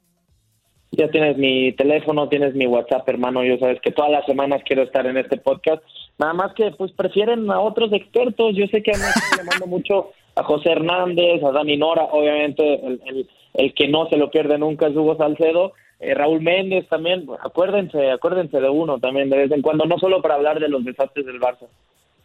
Ya 0.92 1.08
tienes 1.10 1.36
mi 1.36 1.72
teléfono, 1.72 2.28
tienes 2.28 2.54
mi 2.54 2.66
WhatsApp, 2.66 3.08
hermano. 3.08 3.44
Yo 3.44 3.58
sabes 3.58 3.80
que 3.80 3.92
todas 3.92 4.10
las 4.10 4.24
semanas 4.26 4.62
quiero 4.66 4.82
estar 4.82 5.06
en 5.06 5.18
este 5.18 5.36
podcast. 5.36 5.82
Nada 6.18 6.32
más 6.32 6.54
que, 6.54 6.70
pues, 6.72 6.92
prefieren 6.92 7.50
a 7.50 7.60
otros 7.60 7.92
expertos. 7.92 8.56
Yo 8.56 8.66
sé 8.66 8.82
que 8.82 8.92
a 8.92 8.94
mí 8.94 9.02
me 9.02 9.36
llamando 9.36 9.66
mucho 9.66 10.10
a 10.36 10.42
José 10.44 10.72
Hernández, 10.72 11.42
a 11.42 11.50
Dani 11.50 11.76
Nora, 11.76 12.04
obviamente 12.04 12.74
el, 12.86 13.26
el, 13.54 13.74
que 13.74 13.88
no 13.88 14.06
se 14.08 14.16
lo 14.16 14.30
pierde 14.30 14.58
nunca 14.58 14.86
es 14.86 14.94
Hugo 14.94 15.16
Salcedo, 15.16 15.72
eh, 15.98 16.14
Raúl 16.14 16.42
Méndez 16.42 16.88
también, 16.88 17.26
acuérdense, 17.40 18.10
acuérdense 18.10 18.60
de 18.60 18.68
uno 18.68 18.98
también 18.98 19.30
de 19.30 19.38
vez 19.38 19.50
en 19.50 19.62
cuando, 19.62 19.86
no 19.86 19.98
solo 19.98 20.20
para 20.20 20.34
hablar 20.34 20.60
de 20.60 20.68
los 20.68 20.84
desastres 20.84 21.24
del 21.26 21.40
Barça. 21.40 21.66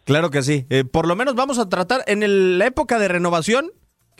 Claro 0.04 0.30
que 0.30 0.42
sí, 0.42 0.66
eh, 0.68 0.84
por 0.84 1.06
lo 1.06 1.16
menos 1.16 1.34
vamos 1.34 1.58
a 1.58 1.68
tratar 1.68 2.02
en 2.06 2.58
la 2.58 2.66
época 2.66 2.98
de 2.98 3.08
renovación, 3.08 3.70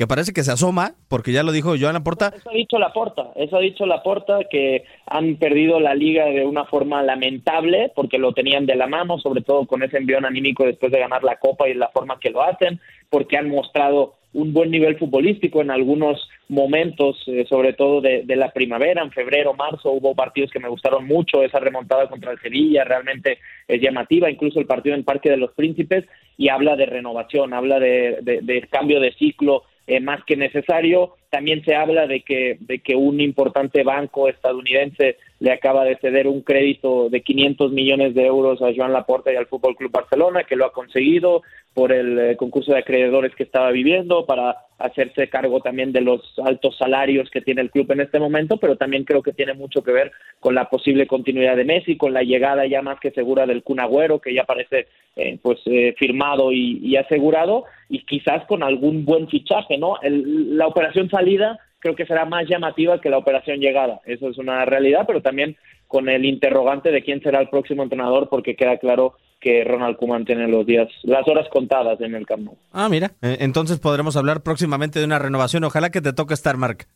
que 0.02 0.08
parece 0.08 0.32
que 0.32 0.42
se 0.42 0.50
asoma, 0.50 0.94
porque 1.06 1.30
ya 1.30 1.44
lo 1.44 1.52
dijo 1.52 1.76
Joan 1.78 1.94
Laporta. 1.94 2.32
Eso 2.34 2.50
ha 2.50 2.54
dicho 2.54 2.76
Laporta, 2.76 3.30
eso 3.36 3.56
ha 3.56 3.60
dicho 3.60 3.86
Laporta, 3.86 4.40
que 4.50 4.82
han 5.06 5.36
perdido 5.36 5.78
la 5.78 5.94
liga 5.94 6.24
de 6.24 6.44
una 6.44 6.64
forma 6.64 7.04
lamentable, 7.04 7.92
porque 7.94 8.18
lo 8.18 8.32
tenían 8.32 8.66
de 8.66 8.74
la 8.74 8.88
mano, 8.88 9.20
sobre 9.20 9.42
todo 9.42 9.64
con 9.64 9.84
ese 9.84 9.98
envión 9.98 10.24
anímico 10.24 10.64
después 10.64 10.90
de 10.90 10.98
ganar 10.98 11.22
la 11.22 11.36
Copa 11.36 11.68
y 11.68 11.74
la 11.74 11.88
forma 11.90 12.18
que 12.18 12.30
lo 12.30 12.42
hacen, 12.42 12.80
porque 13.10 13.36
han 13.36 13.48
mostrado 13.48 14.14
un 14.32 14.52
buen 14.52 14.72
nivel 14.72 14.98
futbolístico 14.98 15.60
en 15.60 15.70
algunos 15.70 16.28
momentos, 16.48 17.22
eh, 17.28 17.46
sobre 17.48 17.72
todo 17.74 18.00
de, 18.00 18.24
la 18.26 18.50
primavera, 18.50 19.04
en 19.04 19.12
febrero, 19.12 19.54
marzo, 19.54 19.92
hubo 19.92 20.16
partidos 20.16 20.50
que 20.50 20.58
me 20.58 20.68
gustaron 20.68 21.06
mucho, 21.06 21.44
esa 21.44 21.60
remontada 21.60 22.08
contra 22.08 22.32
el 22.32 22.40
Sevilla 22.40 22.82
realmente 22.82 23.38
es 23.68 23.80
llamativa, 23.80 24.28
incluso 24.28 24.58
el 24.58 24.66
partido 24.66 24.96
en 24.96 25.04
Parque 25.04 25.30
de 25.30 25.36
los 25.36 25.52
Príncipes, 25.52 26.06
y 26.36 26.48
habla 26.48 26.74
de 26.74 26.86
renovación, 26.86 27.54
habla 27.54 27.78
de 27.78 28.66
cambio 28.68 28.98
de 28.98 29.12
ciclo, 29.12 29.62
eh, 29.86 30.00
más 30.00 30.24
que 30.24 30.36
necesario. 30.36 31.16
También 31.30 31.64
se 31.64 31.74
habla 31.74 32.06
de 32.06 32.22
que, 32.22 32.56
de 32.60 32.78
que 32.80 32.94
un 32.94 33.20
importante 33.20 33.82
banco 33.82 34.28
estadounidense 34.28 35.16
le 35.42 35.50
acaba 35.50 35.84
de 35.84 35.96
ceder 35.96 36.28
un 36.28 36.42
crédito 36.42 37.10
de 37.10 37.20
500 37.20 37.72
millones 37.72 38.14
de 38.14 38.24
euros 38.24 38.62
a 38.62 38.72
Joan 38.72 38.92
Laporta 38.92 39.32
y 39.32 39.36
al 39.36 39.48
Fútbol 39.48 39.74
Club 39.74 39.90
Barcelona, 39.90 40.44
que 40.44 40.54
lo 40.54 40.64
ha 40.64 40.72
conseguido 40.72 41.42
por 41.74 41.90
el 41.90 42.16
eh, 42.16 42.36
concurso 42.36 42.70
de 42.70 42.78
acreedores 42.78 43.34
que 43.34 43.42
estaba 43.42 43.72
viviendo, 43.72 44.24
para 44.24 44.54
hacerse 44.78 45.28
cargo 45.28 45.58
también 45.60 45.90
de 45.90 46.00
los 46.00 46.38
altos 46.44 46.76
salarios 46.78 47.28
que 47.28 47.40
tiene 47.40 47.60
el 47.60 47.72
club 47.72 47.90
en 47.90 48.02
este 48.02 48.20
momento, 48.20 48.58
pero 48.58 48.76
también 48.76 49.02
creo 49.02 49.20
que 49.20 49.32
tiene 49.32 49.54
mucho 49.54 49.82
que 49.82 49.90
ver 49.90 50.12
con 50.38 50.54
la 50.54 50.70
posible 50.70 51.08
continuidad 51.08 51.56
de 51.56 51.64
Messi, 51.64 51.96
con 51.96 52.12
la 52.12 52.22
llegada 52.22 52.64
ya 52.66 52.80
más 52.80 53.00
que 53.00 53.10
segura 53.10 53.44
del 53.44 53.64
Kun 53.64 53.80
Agüero, 53.80 54.20
que 54.20 54.32
ya 54.32 54.44
parece 54.44 54.86
eh, 55.16 55.40
pues 55.42 55.58
eh, 55.66 55.92
firmado 55.98 56.52
y, 56.52 56.94
asegurado, 56.94 57.64
y 57.88 58.04
quizás 58.04 58.46
con 58.46 58.62
algún 58.62 59.04
buen 59.04 59.26
fichaje, 59.26 59.76
¿no? 59.76 59.96
la 60.02 60.68
operación 60.68 61.10
salida 61.10 61.58
creo 61.82 61.96
que 61.96 62.06
será 62.06 62.24
más 62.24 62.48
llamativa 62.48 63.00
que 63.00 63.10
la 63.10 63.18
operación 63.18 63.58
llegada. 63.58 64.00
Eso 64.06 64.28
es 64.28 64.38
una 64.38 64.64
realidad, 64.64 65.02
pero 65.04 65.20
también 65.20 65.56
con 65.88 66.08
el 66.08 66.24
interrogante 66.24 66.92
de 66.92 67.02
quién 67.02 67.20
será 67.20 67.40
el 67.40 67.48
próximo 67.48 67.82
entrenador, 67.82 68.28
porque 68.30 68.54
queda 68.54 68.78
claro 68.78 69.16
que 69.40 69.64
Ronald 69.64 69.96
Koeman 69.96 70.24
tiene 70.24 70.46
los 70.46 70.64
días, 70.64 70.88
las 71.02 71.26
horas 71.26 71.48
contadas 71.50 72.00
en 72.00 72.14
el 72.14 72.24
Camp 72.24 72.44
Nou. 72.44 72.56
Ah, 72.70 72.88
mira, 72.88 73.10
eh, 73.20 73.38
entonces 73.40 73.80
podremos 73.80 74.16
hablar 74.16 74.44
próximamente 74.44 75.00
de 75.00 75.04
una 75.04 75.18
renovación. 75.18 75.64
Ojalá 75.64 75.90
que 75.90 76.00
te 76.00 76.12
toque 76.12 76.34
estar, 76.34 76.56
Mark. 76.56 76.86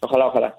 Ojalá, 0.00 0.26
ojalá. 0.26 0.58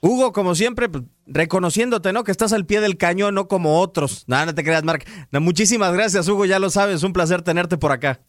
Hugo, 0.00 0.32
como 0.32 0.54
siempre, 0.54 0.88
pues, 0.88 1.02
reconociéndote, 1.26 2.12
¿no? 2.12 2.22
Que 2.22 2.30
estás 2.30 2.52
al 2.52 2.64
pie 2.64 2.80
del 2.80 2.96
cañón, 2.96 3.34
no 3.34 3.48
como 3.48 3.80
otros. 3.80 4.24
Nada, 4.28 4.46
no 4.46 4.54
te 4.54 4.62
creas, 4.62 4.84
Mark. 4.84 5.04
muchísimas 5.32 5.92
gracias, 5.92 6.28
Hugo, 6.28 6.46
ya 6.46 6.60
lo 6.60 6.70
sabes, 6.70 7.02
un 7.02 7.12
placer 7.12 7.42
tenerte 7.42 7.76
por 7.76 7.90
acá. 7.90 8.20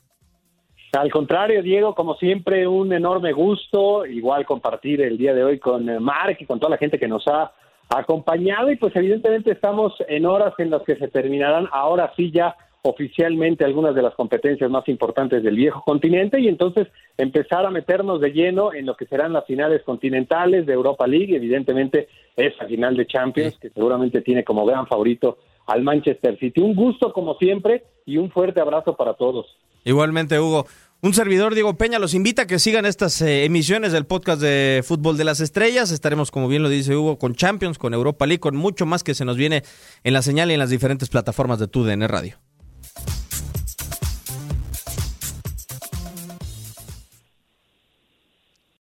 Al 0.94 1.10
contrario, 1.10 1.64
Diego, 1.64 1.96
como 1.96 2.16
siempre, 2.16 2.68
un 2.68 2.92
enorme 2.92 3.32
gusto, 3.32 4.06
igual 4.06 4.46
compartir 4.46 5.02
el 5.02 5.18
día 5.18 5.34
de 5.34 5.44
hoy 5.44 5.58
con 5.58 5.88
eh, 5.90 6.02
Mark 6.02 6.36
y 6.40 6.46
con 6.46 6.60
toda 6.60 6.72
la 6.72 6.78
gente 6.78 7.00
que 7.00 7.08
nos 7.08 7.26
ha 7.30 7.54
acompañado 7.88 8.70
y 8.72 8.76
pues 8.76 8.94
evidentemente 8.96 9.52
estamos 9.52 9.94
en 10.10 10.26
horas 10.26 10.54
en 10.58 10.70
las 10.70 10.82
que 10.84 10.98
se 10.98 11.08
terminarán 11.08 11.68
ahora 11.72 12.12
sí 12.16 12.32
ya 12.32 12.56
oficialmente 12.84 13.64
algunas 13.64 13.96
de 13.96 14.02
las 14.02 14.16
competencias 14.16 14.70
más 14.70 14.88
importantes 14.90 15.44
del 15.44 15.56
viejo 15.56 15.82
continente 15.84 16.40
y 16.42 16.48
entonces 16.48 16.88
empezar 17.18 17.66
a 17.66 17.70
meternos 17.70 18.20
de 18.20 18.32
lleno 18.32 18.74
en 18.74 18.86
lo 18.86 18.96
que 18.96 19.06
serán 19.06 19.34
las 19.34 19.46
finales 19.46 19.84
continentales 19.84 20.66
de 20.66 20.74
Europa 20.74 21.08
League, 21.08 21.36
evidentemente 21.36 22.10
esa 22.36 22.66
final 22.66 22.98
de 22.98 23.08
Champions 23.08 23.58
que 23.60 23.70
seguramente 23.70 24.22
tiene 24.22 24.44
como 24.44 24.66
gran 24.66 24.88
favorito 24.88 25.38
al 25.68 25.84
Manchester 25.84 26.38
City. 26.40 26.60
Un 26.60 26.76
gusto 26.76 27.14
como 27.14 27.36
siempre 27.36 27.84
y 28.06 28.18
un 28.18 28.30
fuerte 28.32 28.60
abrazo 28.60 28.96
para 28.96 29.14
todos. 29.14 29.46
Igualmente, 29.84 30.40
Hugo. 30.40 30.68
Un 31.04 31.16
servidor, 31.16 31.56
Diego 31.56 31.78
Peña, 31.78 31.98
los 31.98 32.14
invita 32.14 32.44
a 32.44 32.48
que 32.48 32.60
sigan 32.60 32.86
estas 32.86 33.20
eh, 33.24 33.44
emisiones 33.44 33.92
del 33.92 34.06
podcast 34.06 34.40
de 34.40 34.84
Fútbol 34.86 35.18
de 35.18 35.24
las 35.24 35.40
Estrellas. 35.40 35.90
Estaremos, 35.90 36.30
como 36.30 36.48
bien 36.48 36.62
lo 36.62 36.70
dice 36.70 36.96
Hugo, 36.96 37.18
con 37.18 37.34
Champions, 37.34 37.80
con 37.80 37.96
Europa 37.96 38.28
League, 38.28 38.40
con 38.40 38.56
mucho 38.56 38.86
más 38.86 39.04
que 39.04 39.16
se 39.16 39.26
nos 39.26 39.36
viene 39.36 39.64
en 40.04 40.14
la 40.14 40.22
señal 40.22 40.52
y 40.52 40.54
en 40.54 40.60
las 40.60 40.70
diferentes 40.70 41.10
plataformas 41.10 41.58
de 41.58 41.68
TUDN 41.68 42.08
Radio. 42.08 42.38